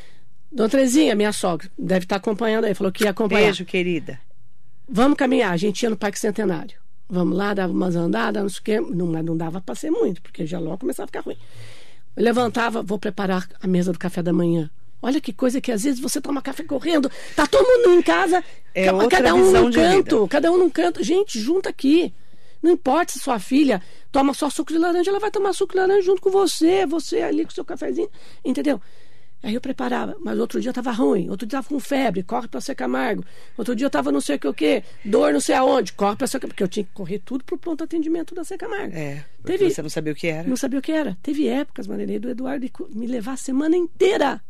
Dona 0.52 0.70
Terezinha, 0.70 1.16
minha 1.16 1.32
sogra, 1.32 1.70
deve 1.78 2.06
estar 2.06 2.16
acompanhando 2.16 2.66
aí, 2.66 2.74
falou 2.74 2.92
que 2.92 3.04
ia 3.04 3.12
acompanhar. 3.12 3.46
Beijo, 3.46 3.66
querida. 3.66 4.20
Vamos 4.88 5.18
caminhar. 5.18 5.54
A 5.54 5.58
gente 5.58 5.84
ia 5.84 5.90
no 5.90 5.98
Parque 5.98 6.20
Centenário. 6.20 6.80
Vamos 7.08 7.38
lá, 7.38 7.54
dava 7.54 7.72
umas 7.72 7.96
andadas, 7.96 8.42
não 8.42 8.50
sei 8.50 8.60
o 8.60 8.64
quê. 8.64 8.82
Não, 8.82 9.08
não 9.08 9.38
dava 9.38 9.62
para 9.62 9.76
ser 9.76 9.92
muito, 9.92 10.22
porque 10.22 10.46
já 10.46 10.60
logo 10.60 10.80
começava 10.80 11.06
a 11.06 11.08
ficar 11.08 11.22
ruim. 11.22 11.38
Eu 12.16 12.24
levantava, 12.24 12.82
vou 12.82 12.98
preparar 12.98 13.48
a 13.62 13.68
mesa 13.68 13.92
do 13.92 14.00
café 14.00 14.24
da 14.24 14.34
manhã. 14.34 14.70
Olha 15.02 15.22
que 15.22 15.32
coisa 15.32 15.62
que 15.62 15.72
às 15.72 15.84
vezes 15.84 16.00
você 16.00 16.20
toma 16.20 16.42
café 16.42 16.64
correndo, 16.64 17.10
tá 17.36 17.48
todo 17.48 17.66
mundo 17.88 18.00
em 18.00 18.02
casa, 18.02 18.44
É 18.76 18.86
cada 19.10 19.34
um 19.34 19.52
num 19.52 19.72
canto, 19.72 20.18
vida. 20.18 20.28
cada 20.28 20.52
um 20.52 20.58
num 20.58 20.70
canto. 20.70 21.04
Gente, 21.04 21.40
junta 21.40 21.70
aqui. 21.70 22.14
Não 22.62 22.72
importa 22.72 23.14
se 23.14 23.20
sua 23.20 23.40
filha 23.40 23.82
toma 24.12 24.34
só 24.34 24.50
suco 24.50 24.74
de 24.74 24.78
laranja, 24.78 25.10
ela 25.10 25.20
vai 25.20 25.32
tomar 25.32 25.54
suco 25.54 25.74
de 25.74 25.80
laranja 25.80 26.02
junto 26.02 26.22
com 26.22 26.30
você, 26.30 26.86
você 26.86 27.22
ali 27.22 27.46
com 27.46 27.52
seu 27.52 27.64
cafezinho, 27.64 28.10
entendeu? 28.44 28.82
Aí 29.42 29.54
eu 29.56 29.62
preparava, 29.62 30.18
mas 30.20 30.38
outro 30.38 30.60
dia 30.60 30.74
tava 30.74 30.92
ruim, 30.92 31.30
outro 31.30 31.48
dia 31.48 31.60
tava 31.60 31.70
com 31.70 31.80
febre, 31.80 32.22
corre 32.22 32.50
para 32.50 32.60
ser 32.60 32.76
Camargo. 32.76 33.24
Outro 33.58 33.74
dia 33.74 33.86
eu 33.86 33.90
tava 33.90 34.12
não 34.12 34.20
sei 34.20 34.36
o 34.36 34.40
que 34.40 34.48
o 34.50 34.54
quê, 34.54 34.84
dor 35.06 35.32
não 35.32 35.40
sei 35.40 35.56
aonde, 35.56 35.94
corre 35.94 36.18
para 36.18 36.28
ser 36.28 36.42
porque 36.42 36.62
eu 36.62 36.68
tinha 36.68 36.84
que 36.84 36.92
correr 36.94 37.20
tudo 37.20 37.46
pro 37.46 37.58
pronto 37.58 37.82
atendimento 37.82 38.36
da 38.36 38.44
Seca 38.44 38.68
Camargo. 38.68 38.94
É, 38.94 39.24
Teve- 39.46 39.70
você 39.72 39.82
não 39.82 39.90
sabia 39.90 40.12
o 40.12 40.16
que 40.18 40.28
era. 40.28 40.46
Não 40.46 40.58
sabia 40.58 40.80
o 40.80 40.82
que 40.82 40.92
era. 40.92 41.18
Teve 41.24 41.48
épocas, 41.48 41.88
Marilei, 41.88 42.20
do 42.20 42.30
Eduardo 42.30 42.70
me 42.90 43.08
levar 43.08 43.32
a 43.32 43.38
semana 43.38 43.78
inteira. 43.78 44.42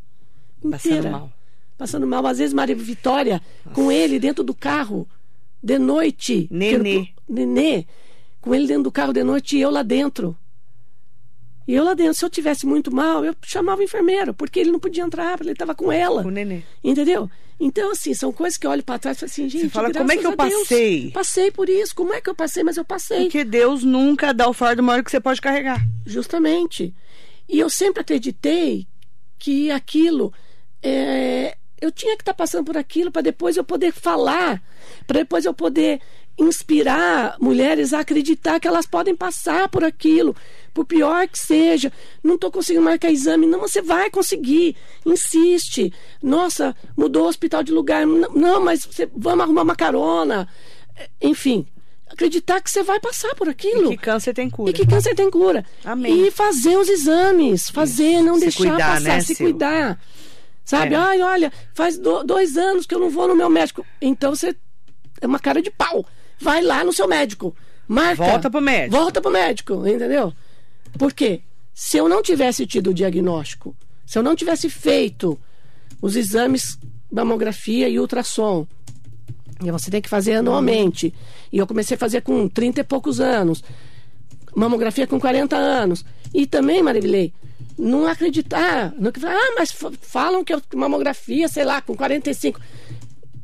Passando 0.62 0.92
Inteira. 0.92 1.10
mal. 1.12 1.32
Passando 1.78 2.08
mal. 2.08 2.26
Às 2.28 2.38
vezes, 2.40 2.54
Maria 2.54 2.76
Vitória, 2.76 3.42
com 3.74 3.92
ele 3.92 4.20
dentro 4.20 4.44
do 4.44 4.54
carro, 4.54 5.08
de 5.62 5.78
noite. 5.78 6.48
Nenê. 6.52 7.10
Nenê. 7.28 7.86
Com 8.42 8.56
ele 8.56 8.68
dentro 8.68 8.84
do 8.84 8.92
carro 8.92 9.14
de 9.14 9.24
noite 9.24 9.58
e 9.58 9.62
eu 9.62 9.70
lá 9.70 9.84
dentro. 9.84 10.38
E 11.68 11.76
eu 11.76 11.84
lá 11.84 11.94
dentro. 11.94 12.16
Se 12.16 12.26
eu 12.26 12.30
tivesse 12.30 12.66
muito 12.66 12.94
mal, 12.94 13.24
eu 13.24 13.36
chamava 13.46 13.82
o 13.82 13.84
enfermeiro, 13.84 14.34
porque 14.34 14.60
ele 14.60 14.72
não 14.72 14.80
podia 14.80 15.04
entrar, 15.04 15.32
porque 15.38 15.44
ele 15.44 15.52
estava 15.52 15.76
com 15.76 15.92
ela. 15.92 16.24
Com 16.24 16.30
o 16.30 16.32
nenê. 16.32 16.64
Entendeu? 16.84 17.30
Então, 17.60 17.92
assim, 17.92 18.14
são 18.14 18.32
coisas 18.32 18.58
que 18.58 18.66
eu 18.66 18.72
olho 18.72 18.84
para 18.84 18.98
trás 18.98 19.18
e 19.18 19.20
falo 19.20 19.30
assim, 19.30 19.50
gente. 19.50 19.70
fala, 19.70 19.92
como 19.92 20.12
é 20.12 20.18
que 20.18 20.26
eu 20.26 20.32
a 20.32 20.36
Deus, 20.36 20.60
passei? 20.62 21.12
Passei 21.12 21.52
por 21.52 21.70
isso. 21.70 21.94
Como 21.94 22.14
é 22.14 22.22
que 22.22 22.30
eu 22.30 22.34
passei? 22.34 22.64
Mas 22.64 22.78
eu 22.78 22.86
passei. 22.86 23.24
Porque 23.24 23.44
Deus 23.44 23.84
nunca 23.84 24.34
dá 24.34 24.48
o 24.50 24.54
fardo 24.54 24.82
maior 24.82 25.04
que 25.04 25.12
você 25.12 25.20
pode 25.20 25.42
carregar. 25.42 25.86
Justamente. 26.06 26.94
E 27.48 27.60
eu 27.60 27.70
sempre 27.70 28.02
acreditei 28.02 28.88
que 29.38 29.70
aquilo. 29.70 30.34
É, 30.82 31.56
eu 31.82 31.92
tinha 31.92 32.16
que 32.16 32.22
estar 32.22 32.34
passando 32.34 32.66
por 32.66 32.78
aquilo 32.78 33.12
para 33.12 33.22
depois 33.22 33.58
eu 33.58 33.64
poder 33.64 33.92
falar, 33.92 34.62
para 35.08 35.20
depois 35.20 35.46
eu 35.46 35.54
poder 35.54 36.02
inspirar 36.38 37.36
mulheres 37.40 37.94
a 37.94 38.00
acreditar 38.00 38.60
que 38.60 38.68
elas 38.68 38.86
podem 38.86 39.16
passar 39.16 39.68
por 39.68 39.84
aquilo, 39.84 40.36
por 40.74 40.86
pior 40.86 41.28
que 41.28 41.38
seja. 41.38 41.92
Não 42.24 42.36
estou 42.36 42.50
conseguindo 42.50 42.84
marcar 42.86 43.12
exame, 43.12 43.46
não, 43.46 43.60
você 43.60 43.82
vai 43.82 44.10
conseguir. 44.10 44.76
Insiste. 45.06 45.94
Nossa, 46.24 46.76
mudou 46.96 47.26
o 47.26 47.28
hospital 47.28 47.62
de 47.62 47.72
lugar. 47.74 48.06
Não, 48.06 48.62
mas 48.64 48.86
você, 48.86 49.10
vamos 49.16 49.42
arrumar 49.44 49.64
uma 49.64 49.76
carona. 49.76 50.48
É, 50.96 51.10
Enfim, 51.22 51.68
acreditar 52.08 52.62
que 52.62 52.72
você 52.72 52.84
vai 52.84 53.00
passar 53.02 53.36
por 53.36 53.50
aquilo. 53.50 53.90
Que 53.90 53.98
câncer 53.98 54.34
tem 54.34 54.50
cura. 54.50 54.72
E 54.72 54.74
que 54.74 54.88
câncer 54.88 55.14
tem 55.16 55.30
cura. 55.30 55.66
Amém. 55.84 56.26
E 56.26 56.32
fazer 56.32 56.78
os 56.78 56.88
exames, 56.88 57.70
fazer, 57.70 58.22
não 58.22 58.36
Se 58.36 58.42
deixar 58.42 58.58
cuidar, 58.58 58.78
passar, 58.78 59.02
né, 59.02 59.22
se 59.22 59.36
Sil? 59.36 59.46
cuidar. 59.46 60.02
Sabe? 60.70 60.94
É. 60.94 60.98
Ai, 60.98 61.20
olha, 61.24 61.52
faz 61.74 61.98
do- 61.98 62.24
dois 62.24 62.56
anos 62.56 62.86
que 62.86 62.94
eu 62.94 63.00
não 63.00 63.10
vou 63.10 63.28
no 63.28 63.36
meu 63.36 63.50
médico. 63.50 63.84
Então 64.00 64.36
você 64.36 64.56
é 65.20 65.26
uma 65.26 65.40
cara 65.40 65.64
de 65.64 65.72
pau. 65.72 66.06
Vai 66.40 66.62
lá 66.62 66.84
no 66.84 66.94
seu 66.94 67.08
médico. 67.08 67.56
Marca. 67.88 68.24
Volta 68.24 68.50
pro 68.52 68.62
médico. 68.62 68.96
Volta 68.96 69.20
pro 69.20 69.32
médico, 69.32 69.88
entendeu? 69.88 70.32
Por 70.98 71.12
quê? 71.12 71.42
Se 71.74 71.98
eu 71.98 72.08
não 72.08 72.22
tivesse 72.22 72.68
tido 72.68 72.92
o 72.92 72.94
diagnóstico, 72.94 73.76
se 74.06 74.20
eu 74.20 74.22
não 74.22 74.36
tivesse 74.36 74.70
feito 74.70 75.40
os 76.00 76.16
exames 76.16 76.78
mamografia 77.12 77.90
e 77.90 78.00
ultrassom, 78.00 78.68
e 79.66 79.72
você 79.72 79.90
tem 79.90 80.02
que 80.02 80.08
fazer 80.08 80.34
anualmente. 80.36 81.12
E 81.52 81.58
eu 81.58 81.66
comecei 81.66 81.96
a 81.96 81.98
fazer 81.98 82.22
com 82.22 82.48
30 82.48 82.82
e 82.82 82.84
poucos 82.84 83.20
anos. 83.20 83.64
Mamografia 84.56 85.06
com 85.08 85.20
40 85.20 85.56
anos. 85.56 86.04
E 86.34 86.46
também, 86.46 86.82
Marilei, 86.84 87.34
não 87.78 88.06
acreditar. 88.08 88.94
Não, 88.98 89.12
que- 89.12 89.26
ah, 89.26 89.54
mas 89.58 89.72
fa- 89.72 89.92
falam 90.02 90.44
que 90.44 90.54
eu- 90.54 90.62
mamografia, 90.76 91.48
sei 91.48 91.64
lá, 91.66 91.82
com 91.82 91.96
45. 91.96 92.60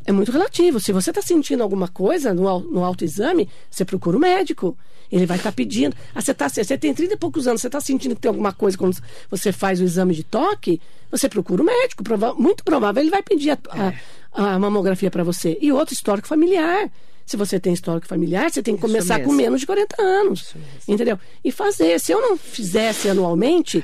É 0.06 0.12
muito 0.12 0.32
relativo. 0.32 0.80
Se 0.80 0.92
você 0.92 1.10
está 1.10 1.22
sentindo 1.22 1.64
alguma 1.64 1.88
coisa 1.88 2.34
no, 2.34 2.60
no 2.60 2.84
autoexame, 2.84 3.50
você 3.72 3.84
procura 3.84 4.18
o 4.18 4.20
médico. 4.20 4.78
Ele 5.12 5.26
vai 5.26 5.38
estar 5.38 5.52
pedindo. 5.52 5.96
Ah, 6.14 6.22
você, 6.22 6.34
tá, 6.34 6.48
você 6.50 6.78
tem 6.78 6.94
30 6.94 7.14
e 7.14 7.18
poucos 7.18 7.48
anos, 7.48 7.62
você 7.62 7.68
está 7.68 7.80
sentindo 7.80 8.16
que 8.16 8.22
tem 8.22 8.30
alguma 8.30 8.52
coisa 8.54 8.78
quando 8.78 8.98
você 9.30 9.52
faz 9.52 9.80
o 9.80 9.84
exame 9.84 10.14
de 10.14 10.24
toque, 10.24 10.80
você 11.12 11.28
procura 11.30 11.62
o 11.62 11.66
médico. 11.66 12.04
Prova- 12.04 12.34
muito 12.36 12.64
provável 12.64 13.02
ele 13.02 13.10
vai 13.12 13.24
pedir 13.24 13.52
a, 13.52 13.58
a- 13.70 14.54
a 14.56 14.60
mamografia 14.60 15.10
para 15.10 15.24
você. 15.24 15.58
E 15.62 15.72
outro 15.72 15.94
histórico 15.94 16.28
familiar. 16.28 16.90
Se 17.26 17.36
você 17.36 17.60
tem 17.60 17.74
histórico 17.74 18.08
familiar, 18.08 18.52
você 18.52 18.62
tem 18.62 18.76
que 18.76 18.86
Isso 18.86 18.88
começar 18.88 19.16
com 19.20 19.28
mesmo. 19.28 19.38
menos 19.38 19.62
de 19.62 19.66
40 19.66 20.02
anos. 20.02 20.54
Entendeu? 20.88 21.18
E 21.44 21.52
fazer. 21.52 22.00
Se 22.00 22.12
eu 22.12 22.22
não 22.22 22.38
fizesse 22.38 23.10
anualmente, 23.10 23.84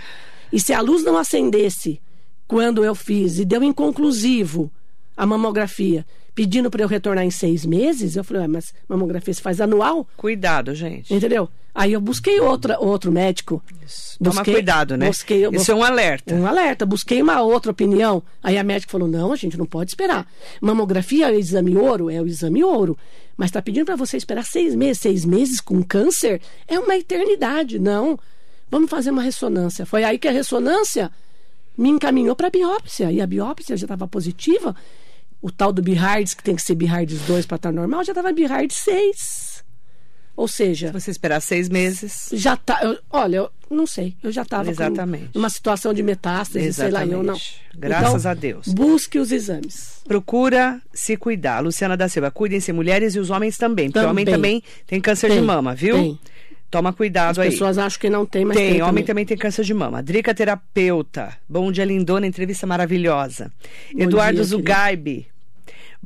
e 0.54 0.60
se 0.60 0.74
a 0.74 0.82
luz 0.82 1.04
não 1.04 1.18
acendesse 1.18 2.00
quando 2.48 2.84
eu 2.84 2.94
fiz 2.94 3.40
e 3.40 3.46
deu 3.46 3.64
inconclusivo 3.64 4.72
a 5.18 5.26
mamografia, 5.26 6.06
pedindo 6.34 6.70
para 6.72 6.82
eu 6.84 6.88
retornar 6.88 7.26
em 7.26 7.32
seis 7.32 7.66
meses, 7.66 8.16
eu 8.16 8.24
falei, 8.24 8.44
"Ué, 8.44 8.48
mas 8.48 8.74
mamografia 8.88 9.34
se 9.34 9.42
faz 9.42 9.60
anual? 9.62 10.08
Cuidado, 10.18 10.74
gente. 10.74 11.14
Entendeu? 11.14 11.50
Aí 11.74 11.94
eu 11.94 12.02
busquei 12.02 12.40
outra, 12.42 12.78
outro 12.80 13.12
médico. 13.12 13.64
Toma 14.22 14.36
Busquei- 14.36 14.54
cuidado, 14.56 14.98
né? 14.98 15.08
busquei- 15.08 15.48
Isso 15.54 15.72
é 15.72 15.76
um 15.76 15.84
alerta. 15.84 16.36
Um 16.36 16.46
alerta. 16.46 16.86
Busquei 16.86 17.22
uma 17.22 17.42
outra 17.42 17.72
opinião. 17.72 18.22
Aí 18.44 18.58
a 18.58 18.64
médica 18.64 18.92
falou: 18.92 19.08
não, 19.08 19.32
a 19.32 19.36
gente 19.38 19.58
não 19.58 19.66
pode 19.66 19.92
esperar. 19.92 20.28
Mamografia 20.60 21.30
é 21.30 21.32
o 21.34 21.40
exame 21.40 21.78
ouro? 21.78 22.10
É 22.10 22.22
o 22.22 22.28
exame 22.28 22.62
ouro. 22.64 22.98
Mas 23.38 23.48
está 23.50 23.62
pedindo 23.62 23.86
para 23.86 23.96
você 23.96 24.18
esperar 24.18 24.44
seis 24.46 24.76
meses. 24.76 25.02
Seis 25.02 25.24
meses 25.24 25.62
com 25.62 25.82
câncer 25.82 26.42
é 26.68 26.78
uma 26.78 26.96
eternidade. 26.98 27.80
Não. 27.80 28.20
Vamos 28.70 28.90
fazer 28.90 29.12
uma 29.12 29.22
ressonância. 29.22 29.86
Foi 29.86 30.04
aí 30.04 30.18
que 30.20 30.28
a 30.28 30.32
ressonância 30.32 31.10
me 31.78 31.90
encaminhou 31.90 32.36
para 32.36 32.48
a 32.48 32.52
biópsia. 32.52 33.10
E 33.12 33.22
a 33.22 33.26
biópsia 33.28 33.78
já 33.78 33.86
estava 33.86 34.08
positiva. 34.08 34.76
O 35.42 35.52
tal 35.52 35.74
do 35.74 35.82
Bihards, 35.82 36.34
que 36.34 36.44
tem 36.44 36.56
que 36.56 36.62
ser 36.62 36.76
Bihards 36.76 37.20
2 37.22 37.46
para 37.46 37.56
estar 37.56 37.72
normal, 37.72 38.04
já 38.04 38.12
estava 38.12 38.32
Bihards 38.32 38.78
6. 38.78 39.64
Ou 40.36 40.48
seja, 40.48 40.88
Se 40.88 40.94
você 40.94 41.12
esperar 41.12 41.42
seis 41.42 41.68
meses, 41.68 42.30
já 42.34 42.56
tá. 42.56 42.80
eu- 42.84 42.98
olha, 43.10 43.38
eu 43.38 43.52
não 43.70 43.86
sei. 43.86 44.16
Eu 44.24 44.32
já 44.32 44.44
estava 44.44 44.70
Exatamente. 44.70 45.30
numa 45.36 45.50
situação 45.50 45.94
de 45.94 46.02
metástase, 46.02 46.72
sei 46.74 46.90
lá, 46.90 47.06
eu 47.06 47.22
não. 47.22 47.36
Exatamente. 47.36 47.62
Graças 47.76 48.22
Então, 48.22 48.32
a 48.32 48.34
Deus. 48.34 48.68
Busque 48.70 49.20
os 49.20 49.32
exames. 49.32 50.02
procura 50.08 50.82
se 50.94 51.18
cuidar. 51.18 51.60
Luciana 51.60 51.98
da 51.98 52.08
Silva, 52.08 52.32
cuidem-se 52.32 52.72
mulheres 52.72 53.14
e 53.16 53.20
os 53.20 53.30
homens 53.30 53.58
também. 53.58 53.92
Porque 53.92 54.06
o 54.06 54.10
homem 54.10 54.24
Também. 54.26 54.62
também 54.62 54.64
tem 54.88 55.02
câncer 55.02 55.30
de 55.30 55.36
Tem, 55.38 55.44
mama, 55.46 55.76
viu? 55.76 55.96
tem. 55.96 56.20
Toma 56.72 56.94
cuidado 56.94 57.32
As 57.32 57.40
aí. 57.40 57.52
pessoas 57.52 57.78
acham 57.78 58.00
que 58.00 58.10
não 58.10 58.26
tem, 58.26 58.46
mas 58.46 58.56
Tem, 58.56 58.72
tem. 58.74 58.82
homem 58.82 59.04
também. 59.04 59.06
também 59.06 59.26
tem 59.26 59.38
câncer 59.38 59.66
de 59.66 59.74
mama. 59.74 60.02
Drica 60.02 60.34
terapeuta. 60.34 61.34
Bom 61.48 61.70
dia, 61.72 61.84
lindona, 61.84 62.26
entrevista 62.26 62.66
maravilhosa. 62.66 63.52
Bom 63.94 64.00
Eduardo 64.02 64.36
dia, 64.36 64.44
Zugaibe. 64.46 65.28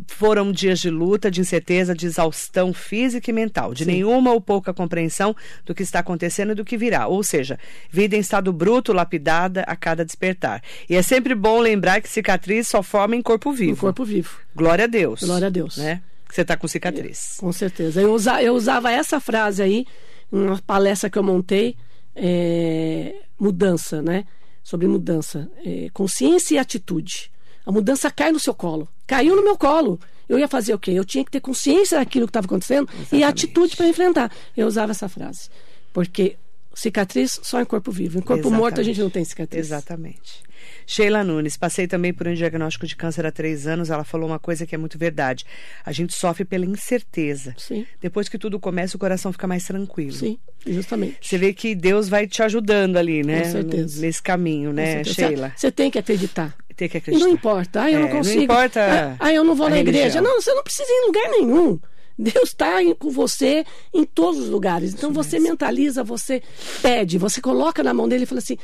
Foram 0.08 0.52
dias 0.52 0.80
de 0.80 0.90
luta, 0.90 1.32
de 1.32 1.40
incerteza, 1.40 1.96
de 1.96 2.06
exaustão 2.06 2.74
física 2.74 3.30
e 3.30 3.34
mental, 3.34 3.74
de 3.74 3.86
nenhuma 3.86 4.34
ou 4.34 4.42
pouca 4.42 4.74
compreensão 4.74 5.34
do 5.66 5.74
que 5.74 5.84
está 5.84 6.00
acontecendo 6.00 6.52
e 6.52 6.56
do 6.56 6.66
que 6.66 6.76
virá. 6.76 7.08
Ou 7.08 7.24
seja, 7.24 7.58
vida 7.90 8.16
em 8.16 8.20
estado 8.20 8.52
bruto, 8.52 8.92
lapidada 8.92 9.62
a 9.62 9.76
cada 9.76 10.04
despertar. 10.04 10.62
E 10.90 10.96
é 10.96 11.02
sempre 11.02 11.34
bom 11.34 11.60
lembrar 11.60 12.02
que 12.02 12.10
cicatriz 12.10 12.68
só 12.68 12.84
forma 12.84 13.16
em 13.16 13.22
corpo 13.22 13.54
vivo. 13.54 13.72
No 13.72 13.78
corpo 13.78 14.04
vivo, 14.04 14.38
Glória 14.54 14.84
a 14.84 14.88
Deus. 14.88 15.24
Glória 15.24 15.48
a 15.48 15.50
Deus. 15.50 15.78
Né? 15.78 16.02
Que 16.28 16.36
você 16.36 16.42
está 16.42 16.58
com 16.58 16.68
cicatriz. 16.68 17.38
com 17.40 17.52
certeza. 17.54 18.02
Eu, 18.02 18.14
usa, 18.14 18.42
eu 18.42 18.54
usava 18.54 18.92
essa 18.92 19.20
frase 19.22 19.64
aí, 19.64 19.86
em 20.32 20.38
uma 20.38 20.62
palestra 20.62 21.10
que 21.10 21.18
eu 21.18 21.24
montei, 21.24 21.78
é, 22.16 23.16
mudança, 23.40 24.02
né? 24.02 24.26
Sobre 24.62 24.88
mudança. 24.88 25.50
É, 25.64 25.88
consciência 25.94 26.56
e 26.56 26.58
atitude. 26.58 27.32
A 27.66 27.72
mudança 27.72 28.12
cai 28.12 28.32
no 28.32 28.40
seu 28.40 28.54
colo. 28.54 28.90
Caiu 29.08 29.36
no 29.36 29.44
meu 29.44 29.58
colo. 29.58 30.00
Eu 30.28 30.40
ia 30.40 30.48
fazer 30.48 30.74
o 30.74 30.80
quê? 30.80 30.92
Eu 30.92 31.06
tinha 31.06 31.24
que 31.24 31.32
ter 31.32 31.40
consciência 31.40 32.00
daquilo 32.00 32.26
que 32.26 32.32
estava 32.32 32.46
acontecendo 32.46 32.90
e 33.12 33.24
atitude 33.24 33.76
para 33.76 33.88
enfrentar. 33.88 34.32
Eu 34.58 34.66
usava 34.68 34.92
essa 34.92 35.08
frase. 35.08 35.50
Porque 35.94 36.36
cicatriz 36.74 37.40
só 37.44 37.62
em 37.62 37.66
corpo 37.66 37.92
vivo. 37.92 38.20
Em 38.20 38.22
corpo 38.22 38.50
morto 38.50 38.82
a 38.82 38.84
gente 38.84 39.00
não 39.00 39.10
tem 39.10 39.24
cicatriz. 39.24 39.68
Exatamente. 39.68 40.44
Sheila 40.88 41.24
Nunes, 41.24 41.58
passei 41.58 41.88
também 41.88 42.14
por 42.14 42.28
um 42.28 42.34
diagnóstico 42.34 42.86
de 42.86 42.96
câncer 42.96 43.26
há 43.26 43.32
três 43.32 43.68
anos. 43.68 43.90
Ela 43.90 44.04
falou 44.04 44.28
uma 44.28 44.40
coisa 44.40 44.66
que 44.66 44.76
é 44.76 44.78
muito 44.78 44.98
verdade. 44.98 45.46
A 45.86 45.92
gente 45.92 46.14
sofre 46.14 46.44
pela 46.44 46.66
incerteza. 46.66 47.56
Sim. 47.58 47.86
Depois 48.02 48.28
que 48.28 48.38
tudo 48.38 48.60
começa, 48.60 48.98
o 48.98 49.00
coração 49.00 49.32
fica 49.32 49.48
mais 49.48 49.66
tranquilo. 49.66 50.14
Sim, 50.14 50.40
justamente. 50.66 51.18
Você 51.22 51.38
vê 51.38 51.54
que 51.54 51.76
Deus 51.76 52.10
vai 52.10 52.28
te 52.28 52.42
ajudando 52.42 52.98
ali, 52.98 53.24
né? 53.24 53.44
Com 53.44 53.52
certeza. 53.52 54.02
Nesse 54.02 54.22
caminho, 54.22 54.74
né. 54.74 55.04
Sheila? 55.04 55.54
Você 55.56 55.72
tem 55.72 55.90
que 55.90 56.00
acreditar. 56.00 56.56
Tem 56.76 56.90
que 56.90 56.98
acreditar. 56.98 57.26
não 57.26 57.32
importa. 57.34 57.84
Ah, 57.84 57.92
eu 57.92 58.00
É, 58.00 58.02
não 58.02 58.10
não 58.10 58.18
consigo. 58.18 58.42
importa 58.44 59.16
Ah, 59.20 59.34
eu 59.34 59.44
não 59.44 59.56
vou 59.56 59.70
na 59.70 59.80
igreja. 59.80 60.00
religião. 60.20 60.24
Não, 60.24 60.42
você 60.42 60.54
não 60.54 60.64
precisa 60.64 60.90
ir 60.90 60.94
em 60.94 61.06
lugar 61.08 61.30
nenhum. 61.30 61.80
Deus 62.18 62.50
está 62.50 62.78
com 62.98 63.10
você 63.10 63.66
em 63.94 64.04
todos 64.06 64.40
os 64.42 64.50
lugares. 64.50 64.94
Então 64.94 65.12
você 65.12 65.40
mentaliza, 65.40 66.04
você 66.04 66.42
pede, 66.82 67.18
você 67.18 67.42
coloca 67.42 67.84
na 67.84 67.94
mão 67.94 68.08
dele 68.08 68.24
e 68.24 68.28
fala 68.28 68.40
assim: 68.40 68.58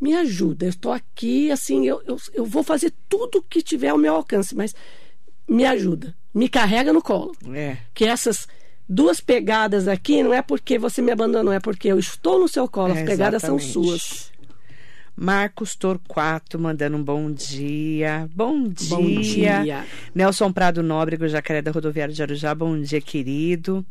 me 0.00 0.14
ajuda. 0.14 0.66
Eu 0.66 0.70
estou 0.70 0.92
aqui, 0.92 1.50
assim, 1.50 1.86
eu, 1.86 2.00
eu, 2.06 2.16
eu 2.32 2.44
vou 2.44 2.62
fazer 2.62 2.92
tudo 3.08 3.42
que 3.42 3.62
tiver 3.62 3.88
ao 3.88 3.98
meu 3.98 4.14
alcance, 4.14 4.54
mas 4.54 4.74
me 5.48 5.64
ajuda. 5.64 6.14
Me 6.32 6.48
carrega 6.48 6.92
no 6.92 7.02
colo. 7.02 7.32
É. 7.52 7.76
Que 7.92 8.04
essas 8.04 8.46
duas 8.88 9.20
pegadas 9.20 9.88
aqui 9.88 10.22
não 10.22 10.32
é 10.34 10.42
porque 10.42 10.78
você 10.78 11.00
me 11.02 11.10
abandonou, 11.12 11.52
é 11.52 11.60
porque 11.60 11.88
eu 11.88 11.98
estou 11.98 12.38
no 12.38 12.46
seu 12.48 12.68
colo. 12.68 12.92
As 12.92 12.98
É, 13.00 13.04
pegadas 13.04 13.42
são 13.42 13.56
exatamente. 13.56 13.72
suas. 13.88 14.32
Marcos 15.16 15.76
Torquato 15.76 16.58
mandando 16.58 16.96
um 16.96 17.02
bom 17.02 17.30
dia. 17.30 18.28
Bom 18.34 18.68
dia. 18.68 18.96
Bom 18.96 19.20
dia. 19.20 19.84
Nelson 20.14 20.52
Prado 20.52 20.82
Nóbrego, 20.82 21.28
Jacaré 21.28 21.62
da 21.62 21.70
Rodoviária 21.70 22.12
de 22.12 22.22
Arujá. 22.22 22.54
Bom 22.54 22.80
dia, 22.80 23.00
querido. 23.00 23.84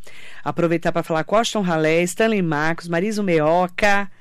Aproveitar 0.44 0.92
para 0.92 1.04
falar 1.04 1.24
com 1.24 1.38
Austin 1.38 1.62
Ralé, 1.62 2.02
Stanley 2.04 2.42
Marcos, 2.42 2.90
Mariso 2.90 3.24
Meoca, 3.24 4.12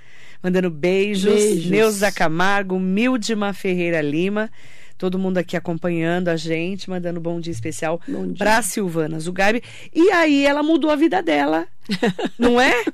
mandando 0.42 0.70
beijos. 0.70 1.34
Beijos. 1.34 1.70
Neuza 1.70 2.12
Camargo, 2.12 2.78
Mildima 2.78 3.52
Ferreira 3.52 4.00
Lima. 4.00 4.48
Todo 4.96 5.18
mundo 5.18 5.38
aqui 5.38 5.56
acompanhando 5.56 6.28
a 6.28 6.36
gente, 6.36 6.88
mandando 6.88 7.20
bom 7.20 7.40
dia 7.40 7.50
especial 7.50 8.00
para 8.38 8.62
Silvana 8.62 9.18
Zugaib. 9.18 9.60
E 9.92 10.10
aí 10.12 10.46
ela 10.46 10.62
mudou 10.62 10.90
a 10.90 10.94
vida 10.94 11.20
dela, 11.20 11.66
não 12.38 12.60
é? 12.60 12.84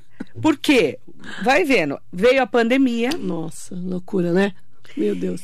Por 0.41 0.57
quê? 0.57 0.97
Vai 1.43 1.63
vendo, 1.63 1.99
veio 2.11 2.41
a 2.41 2.47
pandemia, 2.47 3.09
Nossa, 3.11 3.75
loucura, 3.75 4.31
né? 4.31 4.53
Meu 4.95 5.15
Deus. 5.15 5.41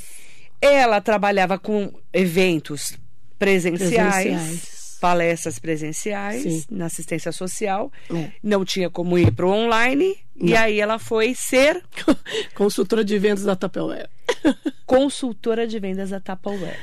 ela 0.61 0.99
trabalhava 1.01 1.59
com 1.59 1.91
eventos 2.13 2.97
presenciais, 3.38 4.23
Presenciais. 4.23 4.97
palestras 5.01 5.59
presenciais 5.59 6.41
Sim. 6.41 6.63
na 6.71 6.85
assistência 6.85 7.31
social. 7.31 7.91
É. 8.13 8.31
Não 8.41 8.63
tinha 8.65 8.89
como 8.89 9.17
ir 9.17 9.31
para 9.33 9.45
o 9.45 9.49
online. 9.51 10.17
E 10.38 10.51
Não. 10.51 10.57
aí 10.57 10.79
ela 10.79 10.97
foi 10.99 11.33
ser 11.35 11.83
Consultora 12.55 13.03
de 13.03 13.17
vendas 13.19 13.43
da 13.43 13.55
Tupperware. 13.55 14.09
consultora 14.85 15.67
de 15.67 15.79
vendas 15.79 16.09
da 16.09 16.19
Tupperware. 16.19 16.79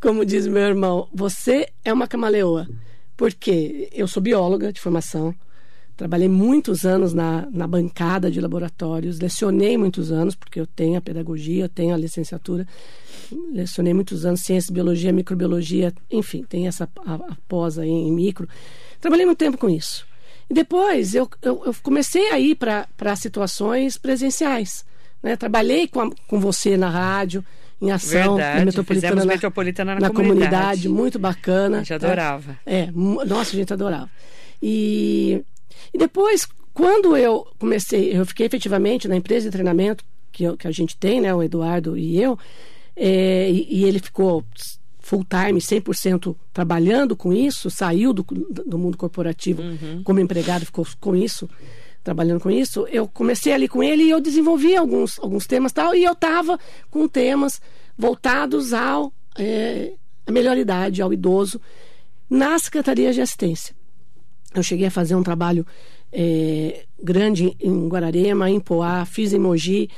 Como 0.00 0.24
diz 0.24 0.46
meu 0.46 0.62
irmão, 0.62 1.08
você 1.12 1.68
é 1.84 1.92
uma 1.92 2.06
camaleoa. 2.08 2.66
Porque 3.16 3.88
eu 3.92 4.08
sou 4.08 4.22
bióloga 4.22 4.72
de 4.72 4.80
formação, 4.80 5.34
trabalhei 5.96 6.28
muitos 6.28 6.84
anos 6.84 7.14
na, 7.14 7.46
na 7.52 7.66
bancada 7.66 8.30
de 8.30 8.40
laboratórios, 8.40 9.18
lecionei 9.20 9.76
muitos 9.78 10.10
anos, 10.10 10.34
porque 10.34 10.58
eu 10.60 10.66
tenho 10.66 10.96
a 10.98 11.00
pedagogia, 11.00 11.64
eu 11.64 11.68
tenho 11.68 11.94
a 11.94 11.96
licenciatura, 11.96 12.66
lecionei 13.52 13.94
muitos 13.94 14.24
anos 14.26 14.40
ciência, 14.40 14.72
biologia, 14.72 15.12
microbiologia, 15.12 15.92
enfim, 16.10 16.44
tem 16.48 16.66
essa 16.66 16.88
a, 17.06 17.14
a 17.14 17.36
pós 17.48 17.78
aí 17.78 17.88
em 17.88 18.12
micro. 18.12 18.48
Trabalhei 19.00 19.24
muito 19.26 19.38
tempo 19.38 19.56
com 19.58 19.68
isso. 19.70 20.06
E 20.48 20.54
depois 20.54 21.14
eu, 21.14 21.28
eu, 21.42 21.62
eu 21.66 21.74
comecei 21.82 22.30
a 22.30 22.38
ir 22.38 22.54
para 22.56 23.16
situações 23.16 23.96
presenciais. 23.96 24.84
Né? 25.22 25.36
Trabalhei 25.36 25.88
com, 25.88 26.00
a- 26.00 26.10
com 26.28 26.38
você 26.38 26.76
na 26.76 26.90
rádio, 26.90 27.42
em 27.80 27.90
ação, 27.90 28.36
Verdade, 28.36 28.58
na 28.60 28.64
metropolitana, 28.66 29.14
na, 29.16 29.24
Metropolitana 29.26 29.94
na 29.94 30.00
na 30.00 30.08
comunidade. 30.10 30.50
comunidade, 30.50 30.88
muito 30.88 31.18
bacana. 31.18 31.76
A 31.76 31.80
gente 31.80 31.88
tá? 31.98 32.06
adorava. 32.06 32.58
É, 32.66 32.90
mu- 32.92 33.24
nossa, 33.24 33.50
a 33.52 33.58
gente 33.58 33.72
adorava. 33.72 34.10
E, 34.62 35.42
e 35.92 35.98
depois, 35.98 36.46
quando 36.72 37.16
eu 37.16 37.46
comecei, 37.58 38.16
eu 38.16 38.24
fiquei 38.26 38.46
efetivamente 38.46 39.06
na 39.08 39.16
empresa 39.16 39.46
de 39.46 39.52
treinamento 39.52 40.04
que, 40.32 40.44
eu- 40.44 40.56
que 40.56 40.66
a 40.66 40.70
gente 40.72 40.96
tem, 40.96 41.20
né, 41.20 41.34
o 41.34 41.42
Eduardo 41.42 41.96
e 41.96 42.20
eu, 42.20 42.38
é, 42.96 43.50
e, 43.50 43.66
e 43.80 43.84
ele 43.84 43.98
ficou 43.98 44.44
full 45.00 45.24
time, 45.24 45.60
100% 45.60 46.34
trabalhando 46.52 47.14
com 47.14 47.32
isso, 47.32 47.70
saiu 47.70 48.12
do, 48.12 48.22
do 48.24 48.78
mundo 48.78 48.96
corporativo 48.96 49.62
como 50.02 50.18
empregado, 50.20 50.64
ficou 50.64 50.86
com 51.00 51.14
isso, 51.14 51.48
trabalhando 52.02 52.40
com 52.40 52.50
isso, 52.50 52.86
eu 52.90 53.06
comecei 53.06 53.52
ali 53.52 53.68
com 53.68 53.82
ele 53.82 54.04
e 54.04 54.10
eu 54.10 54.20
desenvolvi 54.20 54.74
alguns, 54.76 55.18
alguns 55.18 55.46
temas 55.46 55.72
tal, 55.72 55.94
e 55.94 56.04
eu 56.04 56.12
estava 56.12 56.58
com 56.90 57.06
temas 57.08 57.60
voltados 57.96 58.72
ao 58.72 59.12
é, 59.38 59.92
a 60.26 60.32
melhor 60.32 60.56
idade, 60.56 61.02
ao 61.02 61.12
idoso, 61.12 61.60
na 62.30 62.58
Secretaria 62.58 63.12
de 63.12 63.20
Assistência. 63.20 63.74
Eu 64.54 64.62
cheguei 64.62 64.86
a 64.86 64.90
fazer 64.90 65.14
um 65.14 65.22
trabalho 65.22 65.66
é, 66.12 66.84
grande 67.02 67.56
em 67.60 67.88
Guararema, 67.88 68.48
em 68.48 68.60
Poá, 68.60 69.04
fiz 69.04 69.32
em 69.32 69.38
Mogi. 69.38 69.90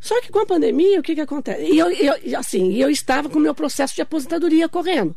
Só 0.00 0.20
que 0.20 0.30
com 0.30 0.40
a 0.40 0.46
pandemia, 0.46 0.98
o 0.98 1.02
que, 1.02 1.14
que 1.14 1.20
acontece? 1.20 1.62
E 1.62 1.78
eu, 1.78 1.90
eu, 1.90 2.38
assim, 2.38 2.74
eu 2.74 2.90
estava 2.90 3.28
com 3.28 3.38
o 3.38 3.42
meu 3.42 3.54
processo 3.54 3.94
de 3.94 4.02
aposentadoria 4.02 4.68
correndo. 4.68 5.14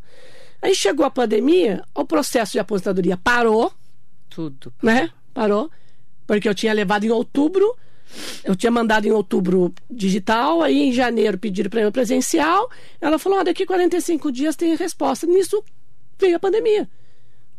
Aí 0.62 0.76
chegou 0.76 1.06
a 1.06 1.10
pandemia, 1.10 1.84
o 1.96 2.06
processo 2.06 2.54
de 2.54 2.60
aposentadoria 2.60 3.18
parou, 3.18 3.72
Tudo. 4.30 4.74
né? 4.82 5.10
Parou. 5.34 5.70
Porque 6.28 6.48
eu 6.48 6.56
tinha 6.56 6.74
levado 6.74 7.06
em 7.06 7.10
outubro, 7.10 7.76
eu 8.44 8.56
tinha 8.56 8.72
mandado 8.72 9.06
em 9.06 9.12
outubro 9.12 9.74
digital, 9.90 10.62
aí 10.62 10.84
em 10.84 10.94
janeiro 10.94 11.38
pediram 11.38 11.70
para 11.70 11.82
eu 11.82 11.92
presencial. 11.92 12.70
Ela 13.02 13.18
falou: 13.18 13.40
ah, 13.40 13.44
daqui 13.44 13.66
45 13.66 14.32
dias 14.32 14.56
tem 14.56 14.76
resposta. 14.76 15.26
Nisso 15.28 15.64
veio 16.20 16.36
a 16.36 16.40
pandemia. 16.40 16.90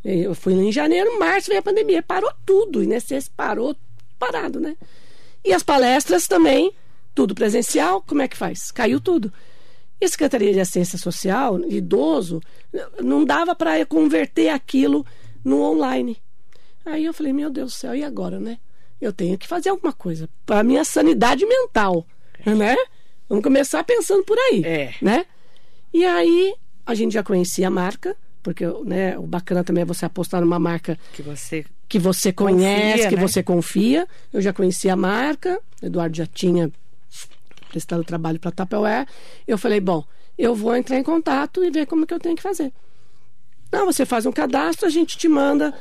Eu 0.05 0.35
fui 0.35 0.53
em 0.53 0.71
janeiro, 0.71 1.19
março 1.19 1.49
veio 1.49 1.61
a 1.61 1.62
pandemia. 1.62 2.03
Parou 2.03 2.31
tudo. 2.45 2.81
O 2.81 2.83
INSS 2.83 3.29
parou 3.35 3.75
parado, 4.19 4.61
né? 4.61 4.77
E 5.45 5.53
as 5.53 5.62
palestras 5.62 6.27
também, 6.27 6.73
tudo 7.14 7.35
presencial, 7.35 8.03
como 8.03 8.21
é 8.23 8.29
que 8.29 8.37
faz? 8.37 8.71
Caiu 8.71 9.01
tudo. 9.01 9.33
E 10.01 10.05
a 10.05 10.09
Secretaria 10.09 10.53
de 10.53 10.61
Assistência 10.61 10.99
Social, 10.99 11.59
idoso, 11.69 12.40
não 13.03 13.25
dava 13.25 13.55
para 13.55 13.85
converter 13.87 14.49
aquilo 14.51 15.07
no 15.45 15.62
online. 15.62 16.19
Aí 16.85 17.05
eu 17.05 17.14
falei, 17.14 17.33
meu 17.33 17.49
Deus 17.51 17.73
do 17.73 17.77
céu, 17.77 17.95
e 17.95 18.05
agora, 18.05 18.38
né? 18.38 18.59
Eu 19.01 19.12
tenho 19.12 19.38
que 19.38 19.47
fazer 19.47 19.71
alguma 19.71 19.93
coisa 19.93 20.29
para 20.45 20.62
minha 20.62 20.85
sanidade 20.85 21.47
mental, 21.47 22.07
né? 22.45 22.77
Vamos 23.29 23.43
começar 23.43 23.83
pensando 23.85 24.23
por 24.25 24.38
aí, 24.38 24.62
É. 24.64 24.95
né? 25.01 25.25
E 25.93 26.05
aí 26.05 26.55
a 26.85 26.95
gente 26.95 27.12
já 27.12 27.23
conhecia 27.23 27.69
a 27.69 27.71
marca, 27.71 28.14
porque 28.44 28.64
né, 28.85 29.18
o 29.18 29.22
bacana 29.22 29.64
também 29.64 29.83
é 29.83 29.87
você 29.87 30.04
apostar 30.04 30.40
numa 30.40 30.59
marca 30.59 30.96
Que 31.14 31.22
você 31.22 31.64
que 31.88 31.98
você 31.98 32.33
conhece, 32.33 32.92
Confia, 32.92 33.09
que 33.09 33.16
né? 33.16 33.22
você 33.22 33.42
confia. 33.42 34.09
Eu 34.33 34.40
já 34.40 34.52
conhecia 34.52 34.92
a 34.94 34.96
marca, 34.96 35.61
o 35.83 35.87
Eduardo 35.87 36.16
já 36.16 36.26
tinha 36.26 36.72
prestado 37.68 38.02
trabalho 38.04 38.38
para 38.38 38.48
a 38.48 38.52
Tupperware. 38.52 39.07
Eu 39.46 39.57
falei, 39.59 39.80
bom, 39.80 40.04
eu 40.37 40.54
vou 40.54 40.74
entrar 40.74 40.98
em 40.98 41.02
contato 41.02 41.62
e 41.62 41.70
ver 41.70 41.87
como 41.87 42.07
que 42.07 42.14
eu 42.14 42.18
tenho 42.18 42.37
que 42.37 42.42
fazer. 42.42 42.72
Não, 43.70 43.87
você 43.87 44.04
faz 44.04 44.26
um 44.26 44.33
cadastro, 44.33 44.87
a 44.87 44.90
gente 44.90 45.16
te 45.16 45.28
manda 45.28 45.74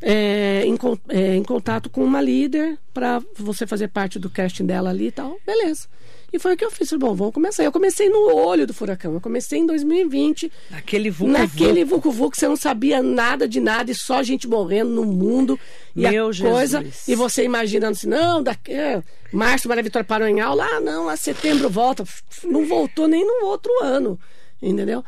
é, 0.00 0.64
em, 0.64 0.78
é, 1.08 1.36
em 1.36 1.42
contato 1.42 1.90
com 1.90 2.02
uma 2.04 2.20
líder 2.20 2.78
para 2.94 3.22
você 3.36 3.66
fazer 3.66 3.88
parte 3.88 4.18
do 4.18 4.30
casting 4.30 4.66
dela 4.66 4.90
ali 4.90 5.08
e 5.08 5.12
tal. 5.12 5.36
Beleza. 5.46 5.86
E 6.32 6.38
foi 6.38 6.54
o 6.54 6.56
que 6.56 6.64
eu 6.64 6.70
fiz. 6.70 6.90
Bom, 6.92 7.14
vamos 7.14 7.34
começar. 7.34 7.62
Eu 7.62 7.70
comecei 7.70 8.08
no 8.08 8.34
olho 8.34 8.66
do 8.66 8.72
furacão. 8.72 9.12
Eu 9.12 9.20
comecei 9.20 9.58
em 9.58 9.66
2020. 9.66 10.50
naquele 10.70 11.10
vulco 11.10 11.32
Naquele 11.32 11.84
vucu 11.84 12.10
vucu 12.10 12.36
você 12.36 12.48
não 12.48 12.56
sabia 12.56 13.02
nada 13.02 13.46
de 13.46 13.60
nada 13.60 13.90
e 13.90 13.94
só 13.94 14.22
gente 14.22 14.48
morrendo 14.48 14.90
no 14.90 15.04
mundo. 15.04 15.60
E 15.94 16.08
Meu 16.08 16.30
a 16.30 16.34
coisa. 16.34 16.80
Jesus. 16.80 17.08
E 17.08 17.14
você 17.14 17.44
imaginando 17.44 17.92
assim, 17.92 18.08
não, 18.08 18.42
daqui, 18.42 18.72
é, 18.72 19.02
março 19.30 19.68
Maria 19.68 19.82
Vitória 19.82 20.06
parou 20.06 20.26
em 20.26 20.40
aula, 20.40 20.64
ah, 20.64 20.80
não, 20.80 21.08
a 21.08 21.16
setembro 21.16 21.68
volta. 21.68 22.04
Não 22.44 22.64
voltou 22.64 23.06
nem 23.06 23.26
no 23.26 23.46
outro 23.46 23.70
ano. 23.82 24.18
Entendeu? 24.60 25.04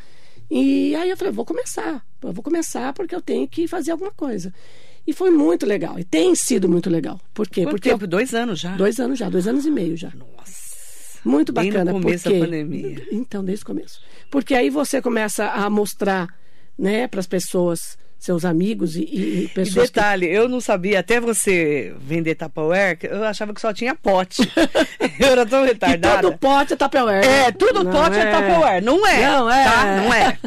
E 0.50 0.94
aí 0.96 1.08
eu 1.08 1.16
falei, 1.16 1.32
vou 1.32 1.44
começar. 1.44 2.04
Eu 2.22 2.32
vou 2.32 2.42
começar 2.42 2.92
porque 2.92 3.14
eu 3.14 3.22
tenho 3.22 3.48
que 3.48 3.66
fazer 3.66 3.92
alguma 3.92 4.10
coisa. 4.10 4.52
E 5.06 5.12
foi 5.12 5.30
muito 5.30 5.66
legal. 5.66 5.98
E 5.98 6.04
tem 6.04 6.34
sido 6.34 6.68
muito 6.68 6.88
legal. 6.88 7.20
Por 7.32 7.48
quê? 7.48 7.62
Quanto 7.62 7.72
porque 7.72 7.90
tempo? 7.90 8.06
Dois 8.06 8.34
anos 8.34 8.60
já? 8.60 8.74
dois 8.76 8.98
anos 8.98 9.18
já, 9.18 9.28
dois 9.28 9.46
anos 9.46 9.66
e 9.66 9.70
meio 9.70 9.96
já. 9.96 10.10
Nossa. 10.10 10.63
Muito 11.24 11.52
Bem 11.52 11.66
no 11.70 11.72
bacana. 11.72 11.92
começo 11.92 12.24
da 12.24 12.30
porque... 12.30 12.44
pandemia. 12.44 13.06
Então, 13.10 13.44
desde 13.44 13.62
o 13.62 13.66
começo. 13.66 14.00
Porque 14.30 14.54
aí 14.54 14.70
você 14.70 15.00
começa 15.00 15.46
a 15.46 15.70
mostrar 15.70 16.28
né, 16.78 17.06
para 17.08 17.20
as 17.20 17.26
pessoas, 17.26 17.96
seus 18.18 18.44
amigos 18.44 18.96
e, 18.96 19.02
e- 19.02 19.04
e 19.40 19.44
E 19.44 19.48
pessoas 19.48 19.88
que 19.90 19.94
detalhe, 19.94 20.26
eu 20.26 20.48
não 20.48 20.60
sabia, 20.60 20.98
até 21.00 21.20
você 21.20 21.94
vender 22.00 22.34
Tupperware, 22.34 22.98
eu 23.02 23.22
achava 23.24 23.52
que 23.54 23.60
só 23.60 23.72
tinha 23.72 23.94
pote. 23.94 24.42
eu 25.20 25.26
era 25.28 25.46
tão 25.46 25.62
E 25.64 25.68
retardada. 25.68 26.22
todo 26.22 26.38
pote 26.38 26.72
é 26.72 26.76
Tupperware. 26.76 27.24
É, 27.24 27.52
tudo 27.52 27.84
Não 27.84 27.92
pote 27.92 28.16
é. 28.18 28.30
Tupperware. 28.32 28.82
Não 28.82 29.06
é. 29.06 29.22
Não 29.28 29.50
é. 29.50 29.64
Tá? 29.64 29.96
Não 30.02 30.14
é. 30.14 30.38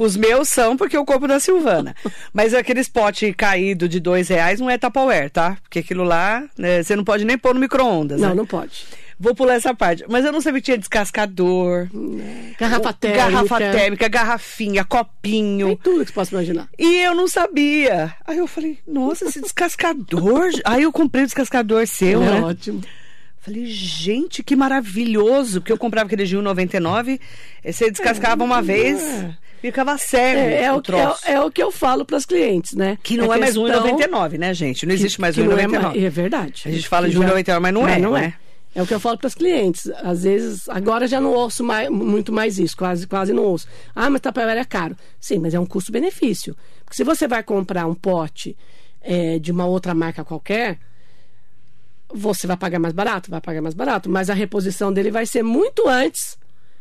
Os 0.00 0.16
meus 0.16 0.48
são 0.48 0.76
porque 0.76 0.96
eu 0.96 1.04
compro 1.04 1.26
da 1.28 1.38
Silvana. 1.40 1.94
Mas 2.32 2.54
aqueles 2.54 2.88
potes 2.88 3.34
caídos 3.36 3.88
de 3.88 4.00
dois 4.00 4.28
reais 4.28 4.60
não 4.60 4.70
é 4.70 4.78
Tupperware, 4.78 5.30
tá? 5.30 5.58
Porque 5.62 5.80
aquilo 5.80 6.04
lá, 6.04 6.42
né, 6.56 6.82
você 6.82 6.94
não 6.96 7.04
pode 7.04 7.24
nem 7.24 7.36
pôr 7.36 7.54
no 7.54 7.60
micro-ondas. 7.60 8.20
Não, 8.20 8.30
né? 8.30 8.34
não 8.34 8.46
pode. 8.46 8.84
Vou 9.18 9.34
pular 9.34 9.54
essa 9.54 9.74
parte. 9.74 10.04
Mas 10.08 10.24
eu 10.26 10.32
não 10.32 10.40
sabia 10.42 10.60
que 10.60 10.66
tinha 10.66 10.76
descascador. 10.78 11.88
Garrafa 12.58 12.92
térmica. 12.92 13.24
Garrafa 13.30 13.56
térmica, 13.58 14.08
garrafinha, 14.08 14.84
Tem 14.84 14.98
copinho. 14.98 15.76
tudo 15.82 16.00
que 16.04 16.10
você 16.10 16.12
possa 16.12 16.34
imaginar. 16.34 16.68
E 16.78 16.96
eu 16.98 17.14
não 17.14 17.26
sabia. 17.26 18.14
Aí 18.26 18.36
eu 18.38 18.46
falei, 18.46 18.78
nossa, 18.86 19.24
esse 19.24 19.40
descascador. 19.40 20.50
Aí 20.64 20.82
eu 20.82 20.92
comprei 20.92 21.24
o 21.24 21.26
descascador 21.26 21.86
seu, 21.86 22.22
é 22.22 22.26
né? 22.26 22.40
ótimo. 22.42 22.82
Falei, 23.40 23.64
gente, 23.66 24.42
que 24.42 24.54
maravilhoso. 24.56 25.60
Porque 25.60 25.72
eu 25.72 25.78
comprava 25.78 26.06
aquele 26.06 26.24
de 26.24 26.36
1,99. 26.36 27.18
eh, 27.64 27.72
Você 27.72 27.90
descascava 27.90 28.42
uma 28.44 28.60
vez, 28.60 29.00
ficava 29.62 29.96
cego 29.96 30.40
É, 30.40 30.64
é 30.64 30.72
o 30.72 30.82
que- 30.82 30.92
troço. 30.92 31.20
é, 31.26 31.32
é 31.34 31.40
o 31.40 31.50
que 31.50 31.62
eu 31.62 31.70
falo 31.70 32.04
para 32.04 32.16
os 32.16 32.26
clientes, 32.26 32.74
né? 32.74 32.98
Que 33.02 33.16
não 33.16 33.32
é, 33.32 33.36
A 33.36 33.38
mais 33.40 33.54
questão 33.54 33.64
1,99, 33.82 34.36
né, 34.36 34.52
gente? 34.52 34.84
Não 34.84 34.92
existe 34.92 35.20
mais 35.20 35.34
que 35.36 35.40
é, 35.40 35.44
1,99. 35.44 35.82
mais- 35.82 36.02
é 36.04 36.10
verdade. 36.10 36.62
A 36.66 36.70
gente 36.70 36.86
fala 36.88 37.06
Que 37.06 37.12
de 37.12 37.18
1,99, 37.20 37.60
mas 37.60 37.72
não 37.72 37.88
é, 37.88 37.98
não 37.98 38.16
é? 38.16 38.34
É 38.76 38.82
o 38.82 38.86
que 38.86 38.92
eu 38.92 39.00
falo 39.00 39.16
para 39.16 39.26
os 39.26 39.34
clientes. 39.34 39.90
Às 40.02 40.24
vezes, 40.24 40.68
agora 40.68 41.08
já 41.08 41.18
não 41.18 41.32
ouço 41.32 41.64
mais, 41.64 41.88
muito 41.88 42.30
mais 42.30 42.58
isso, 42.58 42.76
quase, 42.76 43.06
quase 43.06 43.32
não 43.32 43.42
ouço. 43.42 43.66
Ah, 43.94 44.10
mas 44.10 44.20
Tupperware 44.20 44.58
é 44.58 44.64
caro. 44.66 44.94
Sim, 45.18 45.38
mas 45.38 45.54
é 45.54 45.58
um 45.58 45.64
custo-benefício. 45.64 46.54
Porque 46.84 46.94
se 46.94 47.02
você 47.02 47.26
vai 47.26 47.42
comprar 47.42 47.86
um 47.86 47.94
pote 47.94 48.54
é, 49.00 49.38
de 49.38 49.50
uma 49.50 49.64
outra 49.64 49.94
marca 49.94 50.22
qualquer, 50.22 50.78
você 52.12 52.46
vai 52.46 52.58
pagar 52.58 52.78
mais 52.78 52.92
barato, 52.92 53.30
vai 53.30 53.40
pagar 53.40 53.62
mais 53.62 53.74
barato, 53.74 54.10
mas 54.10 54.28
a 54.28 54.34
reposição 54.34 54.92
dele 54.92 55.10
vai 55.10 55.24
ser 55.24 55.42
muito 55.42 55.88
antes 55.88 56.36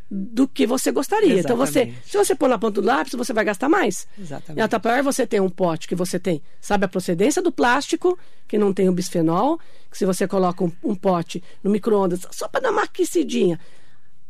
do 0.10 0.48
que 0.48 0.68
você 0.68 0.92
gostaria. 0.92 1.34
Exatamente. 1.34 1.46
Então 1.46 1.58
você, 1.58 1.94
se 2.06 2.18
você 2.18 2.36
pôr 2.36 2.48
na 2.48 2.58
ponta 2.58 2.80
do 2.80 2.86
lápis, 2.86 3.14
você 3.14 3.34
vai 3.34 3.44
gastar 3.44 3.68
mais. 3.68 4.08
Exatamente. 4.20 4.60
E 4.60 4.62
a 4.62 4.68
Tupperware 4.68 5.04
você 5.04 5.26
tem 5.26 5.40
um 5.40 5.50
pote 5.50 5.88
que 5.88 5.96
você 5.96 6.20
tem, 6.20 6.42
sabe 6.62 6.86
a 6.86 6.88
procedência 6.88 7.42
do 7.42 7.52
plástico, 7.52 8.18
que 8.48 8.58
não 8.58 8.72
tem 8.72 8.88
o 8.88 8.92
bisfenol, 8.92 9.60
que 9.90 9.98
se 9.98 10.06
você 10.06 10.28
coloca 10.28 10.64
um, 10.64 10.72
um 10.84 10.96
pote 10.96 11.44
no 11.64 11.72
micro-ondas 11.72 12.22
só 12.32 12.48
para 12.48 12.62
dar 12.62 12.72
uma 12.72 12.84
aquecidinha, 12.84 13.60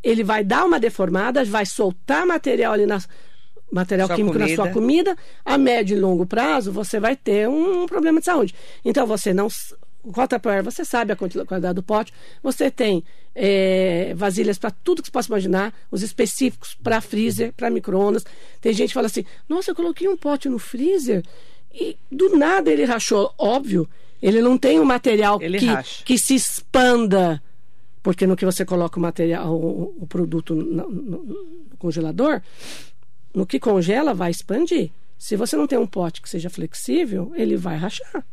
ele 0.02 0.24
vai 0.24 0.44
dar 0.44 0.66
uma 0.66 0.80
deformada, 0.80 1.44
vai 1.44 1.66
soltar 1.66 2.26
material 2.26 2.74
ali 2.74 2.86
na 2.86 3.02
material 3.72 4.08
sua 4.08 4.16
químico 4.16 4.38
comida. 4.38 4.56
na 4.56 4.64
sua 4.64 4.72
comida, 4.72 5.18
a 5.44 5.58
médio 5.58 5.98
e 5.98 6.00
longo 6.00 6.26
prazo 6.26 6.72
você 6.72 7.00
vai 7.00 7.16
ter 7.16 7.50
um 7.50 7.86
problema 7.86 8.20
de 8.20 8.26
saúde. 8.26 8.56
Então 8.84 9.06
você 9.06 9.34
não 9.34 9.50
Rota 10.14 10.40
Power, 10.40 10.64
você 10.64 10.86
sabe 10.86 11.12
a 11.12 11.16
qualidade 11.16 11.74
do 11.74 11.84
pote. 11.84 12.14
Você 12.44 12.70
tem 12.70 13.04
é, 13.36 14.14
vasilhas 14.16 14.58
para 14.58 14.72
tudo 14.72 15.02
que 15.02 15.10
você 15.10 15.12
possa 15.12 15.28
imaginar, 15.28 15.74
os 15.92 16.02
específicos 16.02 16.76
para 16.82 17.02
freezer, 17.02 17.52
para 17.54 17.70
micro-ondas. 17.70 18.26
Tem 18.62 18.74
gente 18.74 18.90
que 18.90 18.94
fala 18.94 19.08
assim: 19.08 19.26
nossa, 19.48 19.72
eu 19.72 19.76
coloquei 19.76 20.08
um 20.08 20.16
pote 20.16 20.48
no 20.48 20.58
freezer 20.58 21.24
e 21.74 21.98
do 22.10 22.38
nada 22.38 22.72
ele 22.72 22.86
rachou. 22.86 23.34
Óbvio, 23.38 23.88
ele 24.22 24.42
não 24.42 24.58
tem 24.58 24.80
um 24.80 24.86
material 24.86 25.38
que, 25.38 26.04
que 26.06 26.18
se 26.18 26.34
expanda. 26.34 27.42
Porque 28.02 28.26
no 28.26 28.36
que 28.38 28.46
você 28.46 28.64
coloca 28.64 29.00
o 29.00 29.02
material, 29.02 29.52
o, 29.52 29.96
o 30.00 30.08
produto 30.08 30.56
no, 30.56 30.90
no, 30.90 31.24
no 31.24 31.78
congelador, 31.78 32.42
no 33.34 33.46
que 33.46 33.60
congela 33.60 34.14
vai 34.14 34.32
expandir. 34.32 34.92
Se 35.18 35.36
você 35.36 35.56
não 35.56 35.68
tem 35.68 35.78
um 35.78 35.88
pote 35.88 36.22
que 36.22 36.30
seja 36.30 36.50
flexível, 36.50 37.32
ele 37.36 37.58
vai 37.58 37.78
rachar. 37.78 38.24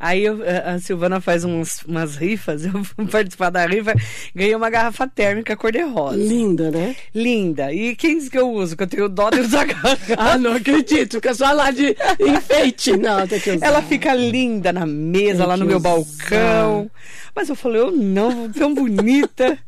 Aí 0.00 0.24
eu, 0.24 0.38
a 0.64 0.78
Silvana 0.78 1.20
faz 1.20 1.44
uns, 1.44 1.82
umas 1.82 2.14
rifas, 2.14 2.64
eu 2.66 2.84
fui 2.84 3.06
participar 3.06 3.50
da 3.50 3.66
rifa, 3.66 3.94
ganhei 4.34 4.54
uma 4.54 4.70
garrafa 4.70 5.08
térmica 5.08 5.56
cor-de-rosa. 5.56 6.16
Linda, 6.16 6.70
né? 6.70 6.94
Linda. 7.12 7.72
E 7.72 7.96
quem 7.96 8.16
diz 8.18 8.28
que 8.28 8.38
eu 8.38 8.48
uso? 8.52 8.76
Que 8.76 8.84
eu 8.84 8.86
tenho 8.86 9.08
dó 9.08 9.28
de 9.30 9.40
usar 9.40 9.64
garrafa. 9.66 10.14
ah, 10.16 10.38
não 10.38 10.52
acredito, 10.52 11.14
fica 11.16 11.34
só 11.34 11.50
lá 11.52 11.70
de 11.72 11.96
enfeite. 12.20 12.96
Não, 12.96 13.26
tem 13.26 13.40
que 13.40 13.50
usar. 13.50 13.66
Ela 13.66 13.82
fica 13.82 14.14
linda 14.14 14.72
na 14.72 14.86
mesa, 14.86 15.38
tem 15.38 15.46
lá 15.46 15.56
no 15.56 15.64
meu 15.64 15.78
usar. 15.78 15.88
balcão. 15.88 16.90
Mas 17.34 17.48
eu 17.48 17.56
falei, 17.56 17.80
eu 17.80 17.90
não, 17.90 18.50
tão 18.50 18.72
bonita. 18.74 19.58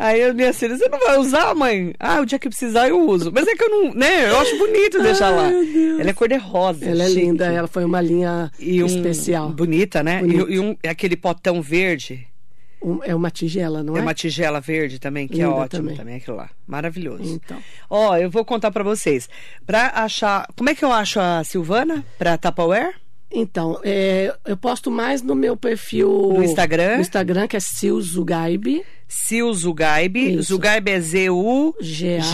Aí 0.00 0.22
a 0.22 0.32
minha 0.32 0.54
filha, 0.54 0.78
você 0.78 0.88
não 0.88 0.98
vai 0.98 1.18
usar, 1.18 1.54
mãe? 1.54 1.92
Ah, 2.00 2.22
o 2.22 2.24
dia 2.24 2.38
que 2.38 2.48
precisar 2.48 2.88
eu 2.88 3.06
uso. 3.06 3.30
Mas 3.30 3.46
é 3.46 3.54
que 3.54 3.62
eu 3.62 3.68
não, 3.68 3.92
né? 3.92 4.30
Eu 4.30 4.40
acho 4.40 4.56
bonito 4.56 5.02
deixar 5.02 5.26
Ai, 5.26 5.36
lá. 5.36 6.00
Ela 6.00 6.08
é 6.08 6.12
cor 6.14 6.26
de 6.26 6.36
rosa. 6.36 6.86
Ela 6.86 7.04
chique. 7.04 7.18
é 7.18 7.22
linda, 7.22 7.44
ela 7.44 7.68
foi 7.68 7.84
uma 7.84 8.00
linha 8.00 8.50
e 8.58 8.82
um, 8.82 8.86
especial. 8.86 9.50
Bonita, 9.50 10.02
né? 10.02 10.22
E, 10.24 10.54
e, 10.54 10.58
um, 10.58 10.74
aquele 10.88 11.16
potão 11.16 11.60
verde. 11.60 12.26
Um, 12.82 13.00
é 13.04 13.14
uma 13.14 13.30
tigela, 13.30 13.82
não 13.82 13.94
é? 13.94 13.98
É 13.98 14.02
uma 14.02 14.14
tigela 14.14 14.58
verde 14.58 14.98
também, 14.98 15.28
que 15.28 15.34
é 15.34 15.44
linda 15.44 15.48
é 15.48 15.60
ótimo 15.60 15.82
também. 15.82 15.96
também 15.96 16.16
aquilo 16.16 16.38
lá. 16.38 16.48
Maravilhoso. 16.66 17.34
Então. 17.34 17.58
Ó, 17.90 18.16
eu 18.16 18.30
vou 18.30 18.42
contar 18.42 18.70
para 18.70 18.82
vocês. 18.82 19.28
Pra 19.66 19.92
achar. 19.96 20.48
Como 20.56 20.70
é 20.70 20.74
que 20.74 20.82
eu 20.82 20.90
acho 20.90 21.20
a 21.20 21.44
Silvana 21.44 22.02
pra 22.18 22.38
Tupperware? 22.38 22.94
Então, 23.32 23.78
é, 23.84 24.34
eu 24.44 24.56
posto 24.56 24.90
mais 24.90 25.22
no 25.22 25.36
meu 25.36 25.56
perfil. 25.56 26.32
No 26.34 26.42
Instagram? 26.42 26.96
No 26.96 27.02
Instagram, 27.02 27.46
que 27.46 27.56
é 27.56 27.60
Sil 27.60 28.00
Zugaibe. 28.02 28.84
Sil 29.06 29.52
Zugaibe. 29.54 30.38
É 30.38 31.00
Z-U-G-A-I-B. 31.00 32.32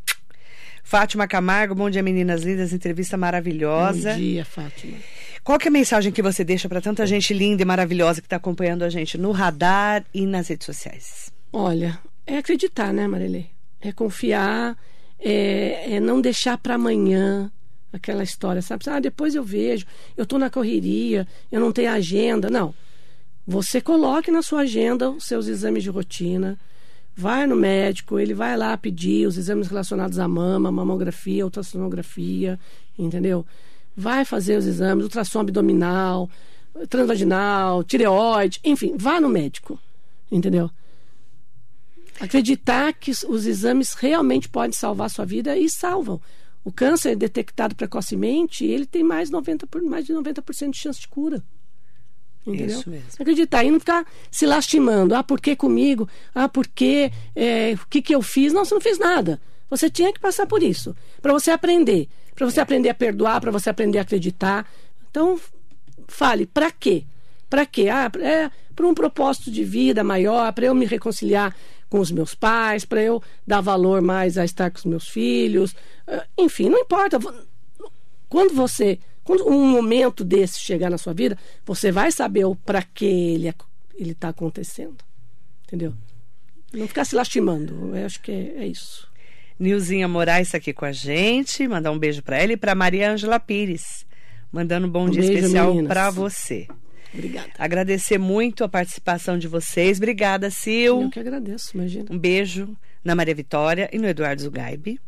Fátima 0.82 1.28
Camargo, 1.28 1.76
bom 1.76 1.90
dia, 1.90 2.02
meninas 2.02 2.42
lindas. 2.42 2.72
Entrevista 2.72 3.18
maravilhosa. 3.18 4.14
Bom 4.14 4.18
dia, 4.18 4.46
Fátima. 4.46 4.98
Qual 5.44 5.60
que 5.60 5.68
é 5.68 5.70
a 5.70 5.74
mensagem 5.74 6.10
que 6.10 6.22
você 6.22 6.46
deixa 6.46 6.70
para 6.70 6.80
tanta 6.80 7.06
gente 7.06 7.34
linda 7.34 7.64
e 7.64 7.66
maravilhosa 7.66 8.22
que 8.22 8.28
está 8.28 8.38
acompanhando 8.38 8.84
a 8.84 8.90
gente 8.90 9.18
no 9.18 9.32
radar 9.32 10.06
e 10.14 10.26
nas 10.26 10.48
redes 10.48 10.66
sociais? 10.66 11.34
Olha, 11.52 12.00
é 12.26 12.38
acreditar, 12.38 12.94
né, 12.94 13.10
Marilê? 13.10 13.44
É 13.82 13.92
confiar 13.92 14.78
é, 15.24 15.96
é 15.96 16.00
não 16.00 16.20
deixar 16.20 16.58
para 16.58 16.76
amanhã 16.76 17.52
aquela 17.92 18.24
história, 18.24 18.62
sabe? 18.62 18.84
Ah, 18.90 19.00
depois 19.00 19.36
eu 19.36 19.44
vejo, 19.44 19.86
eu 20.18 20.24
estou 20.24 20.40
na 20.40 20.50
correria, 20.50 21.28
eu 21.52 21.62
não 21.62 21.72
tenho 21.72 21.92
agenda. 21.92 22.50
Não. 22.50 22.74
Você 23.46 23.80
coloque 23.80 24.32
na 24.32 24.42
sua 24.42 24.62
agenda 24.62 25.10
os 25.10 25.26
seus 25.26 25.48
exames 25.48 25.84
de 25.84 25.90
rotina, 25.90 26.58
vai 27.16 27.46
no 27.46 27.56
médico, 27.56 28.20
ele 28.20 28.34
vai 28.34 28.58
lá 28.58 28.76
pedir 28.78 29.28
os 29.28 29.38
exames 29.38 29.68
relacionados 29.68 30.18
à 30.18 30.28
mama, 30.28 30.72
mamografia, 30.72 31.46
ultrassonografia, 31.46 32.60
entendeu? 32.98 33.46
Vai 33.96 34.26
fazer 34.26 34.58
os 34.58 34.66
exames, 34.66 35.04
ultrassom 35.04 35.42
abdominal, 35.42 36.30
transvaginal, 36.90 37.84
tireoide, 37.84 38.60
enfim, 38.64 38.96
vá 38.98 39.22
no 39.22 39.30
médico, 39.30 39.80
entendeu? 40.32 40.72
Acreditar 42.20 42.94
que 42.94 43.12
os 43.12 43.46
exames 43.46 43.94
realmente 43.94 44.50
podem 44.50 44.72
salvar 44.72 45.08
a 45.08 45.10
sua 45.10 45.26
vida 45.26 45.58
e 45.58 45.70
salvam. 45.70 46.22
O 46.64 46.72
câncer 46.72 47.16
detectado 47.16 47.76
precocemente, 47.76 48.66
ele 48.66 48.86
tem 48.86 49.04
mais, 49.04 49.30
90 49.30 49.68
por, 49.68 49.82
mais 49.82 50.06
de 50.06 50.14
90% 50.14 50.72
de 50.72 50.78
chance 50.78 51.00
de 51.02 51.08
cura. 51.08 51.44
Entendeu? 52.46 52.80
Isso 52.80 52.90
mesmo. 52.90 53.10
Acreditar 53.20 53.64
e 53.64 53.72
não 53.72 53.80
ficar 53.80 54.06
se 54.32 54.46
lastimando. 54.46 55.16
Ah, 55.16 55.24
por 55.24 55.40
que 55.40 55.56
comigo? 55.56 56.08
Ah, 56.34 56.48
por 56.48 56.68
que? 56.68 57.12
É, 57.36 57.74
o 57.74 57.88
que, 57.88 58.02
que 58.02 58.16
eu 58.16 58.22
fiz? 58.22 58.54
Não, 58.54 58.66
você 58.66 58.74
não 58.74 58.82
fez 58.82 58.98
nada. 59.00 59.42
Você 59.70 59.90
tinha 59.90 60.12
que 60.14 60.20
passar 60.20 60.46
por 60.46 60.62
isso. 60.62 60.96
Para 61.22 61.34
você 61.34 61.52
aprender. 61.52 62.08
Para 62.36 62.50
você 62.50 62.60
é. 62.60 62.64
aprender 62.64 62.90
a 62.90 62.94
perdoar, 62.94 63.40
para 63.40 63.52
você 63.52 63.70
aprender 63.70 64.00
a 64.00 64.02
acreditar. 64.02 64.70
Então, 65.10 65.40
fale, 66.08 66.46
para 66.46 66.72
quê? 66.72 67.06
Para 67.50 67.66
quê? 67.66 67.88
Ah, 67.90 68.12
é 68.20 68.52
para 68.76 68.88
um 68.88 68.94
propósito 68.94 69.52
de 69.52 69.64
vida 69.64 70.04
maior, 70.04 70.52
para 70.54 70.66
eu 70.66 70.76
me 70.76 70.86
reconciliar 70.86 71.56
com 71.94 72.00
os 72.00 72.10
meus 72.10 72.34
pais, 72.34 72.86
para 72.86 73.04
eu 73.04 73.22
dar 73.46 73.62
valor 73.62 74.02
mais 74.02 74.36
a 74.36 74.44
estar 74.44 74.72
com 74.72 74.80
os 74.80 74.86
meus 74.86 75.08
filhos. 75.08 75.76
Ah, 76.08 76.26
enfim, 76.36 76.68
não 76.68 76.80
importa. 76.80 77.20
Quando 78.28 78.56
você. 78.56 78.98
Quando 79.24 79.48
um 79.48 79.68
momento 79.68 80.24
desse 80.24 80.60
chegar 80.60 80.90
na 80.90 80.98
sua 80.98 81.14
vida, 81.14 81.38
você 81.64 81.92
vai 81.92 82.12
saber 82.12 82.46
o 82.46 82.56
para 82.56 82.82
que 82.82 83.06
ele, 83.06 83.54
ele 83.94 84.16
tá 84.16 84.30
acontecendo. 84.30 84.98
Entendeu? 85.68 85.94
Não 86.74 86.88
ficar 86.88 87.06
se 87.06 87.16
lastimando. 87.16 87.96
Eu 87.96 88.08
acho 88.08 88.20
que 88.24 88.32
é, 88.32 88.64
é 88.64 88.66
isso. 88.66 89.08
Nilzinha 89.60 90.08
Moraes 90.08 90.48
está 90.48 90.58
aqui 90.58 90.74
com 90.74 90.86
a 90.86 90.92
gente. 90.92 91.68
Mandar 91.68 91.92
um 91.92 92.00
beijo 92.00 92.24
para 92.24 92.42
ela 92.42 92.54
e 92.54 92.58
para 92.58 92.74
Maria 92.74 93.12
Ângela 93.12 93.40
Pires. 93.40 94.04
Mandando 94.52 94.88
um 94.88 94.90
bom 94.90 95.06
Um 95.06 95.12
dia 95.12 95.22
beijo, 95.22 95.38
especial 95.38 95.76
para 95.84 96.10
você. 96.10 96.68
Obrigada. 97.14 97.52
Agradecer 97.58 98.18
muito 98.18 98.64
a 98.64 98.70
participação 98.70 99.38
de 99.38 99.48
vocês. 99.48 99.98
Obrigada, 99.98 100.50
Sil. 100.50 101.04
Eu 101.04 101.10
que 101.10 101.20
agradeço, 101.20 101.76
imagina. 101.76 102.06
Um 102.10 102.18
beijo 102.18 102.76
na 103.04 103.14
Maria 103.14 103.36
Vitória 103.36 103.90
e 103.94 104.00
no 104.00 104.08
Eduardo 104.08 104.42
Zugaibe. 104.42 105.00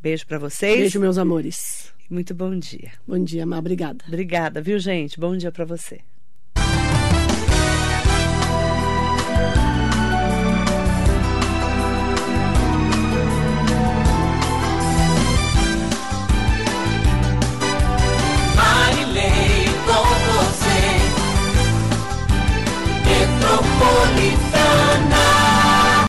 Beijo 0.00 0.26
para 0.26 0.38
vocês. 0.38 0.80
Beijo, 0.80 1.00
meus 1.00 1.16
amores. 1.16 1.92
Muito 2.10 2.34
bom 2.34 2.56
dia. 2.58 2.92
Bom 3.06 3.18
dia, 3.18 3.46
Má. 3.46 3.58
Obrigada. 3.58 4.04
Obrigada, 4.06 4.60
viu, 4.60 4.78
gente? 4.78 5.18
Bom 5.18 5.34
dia 5.36 5.50
para 5.50 5.64
você. 5.64 6.00
for 23.84 24.14
me. 24.16 24.33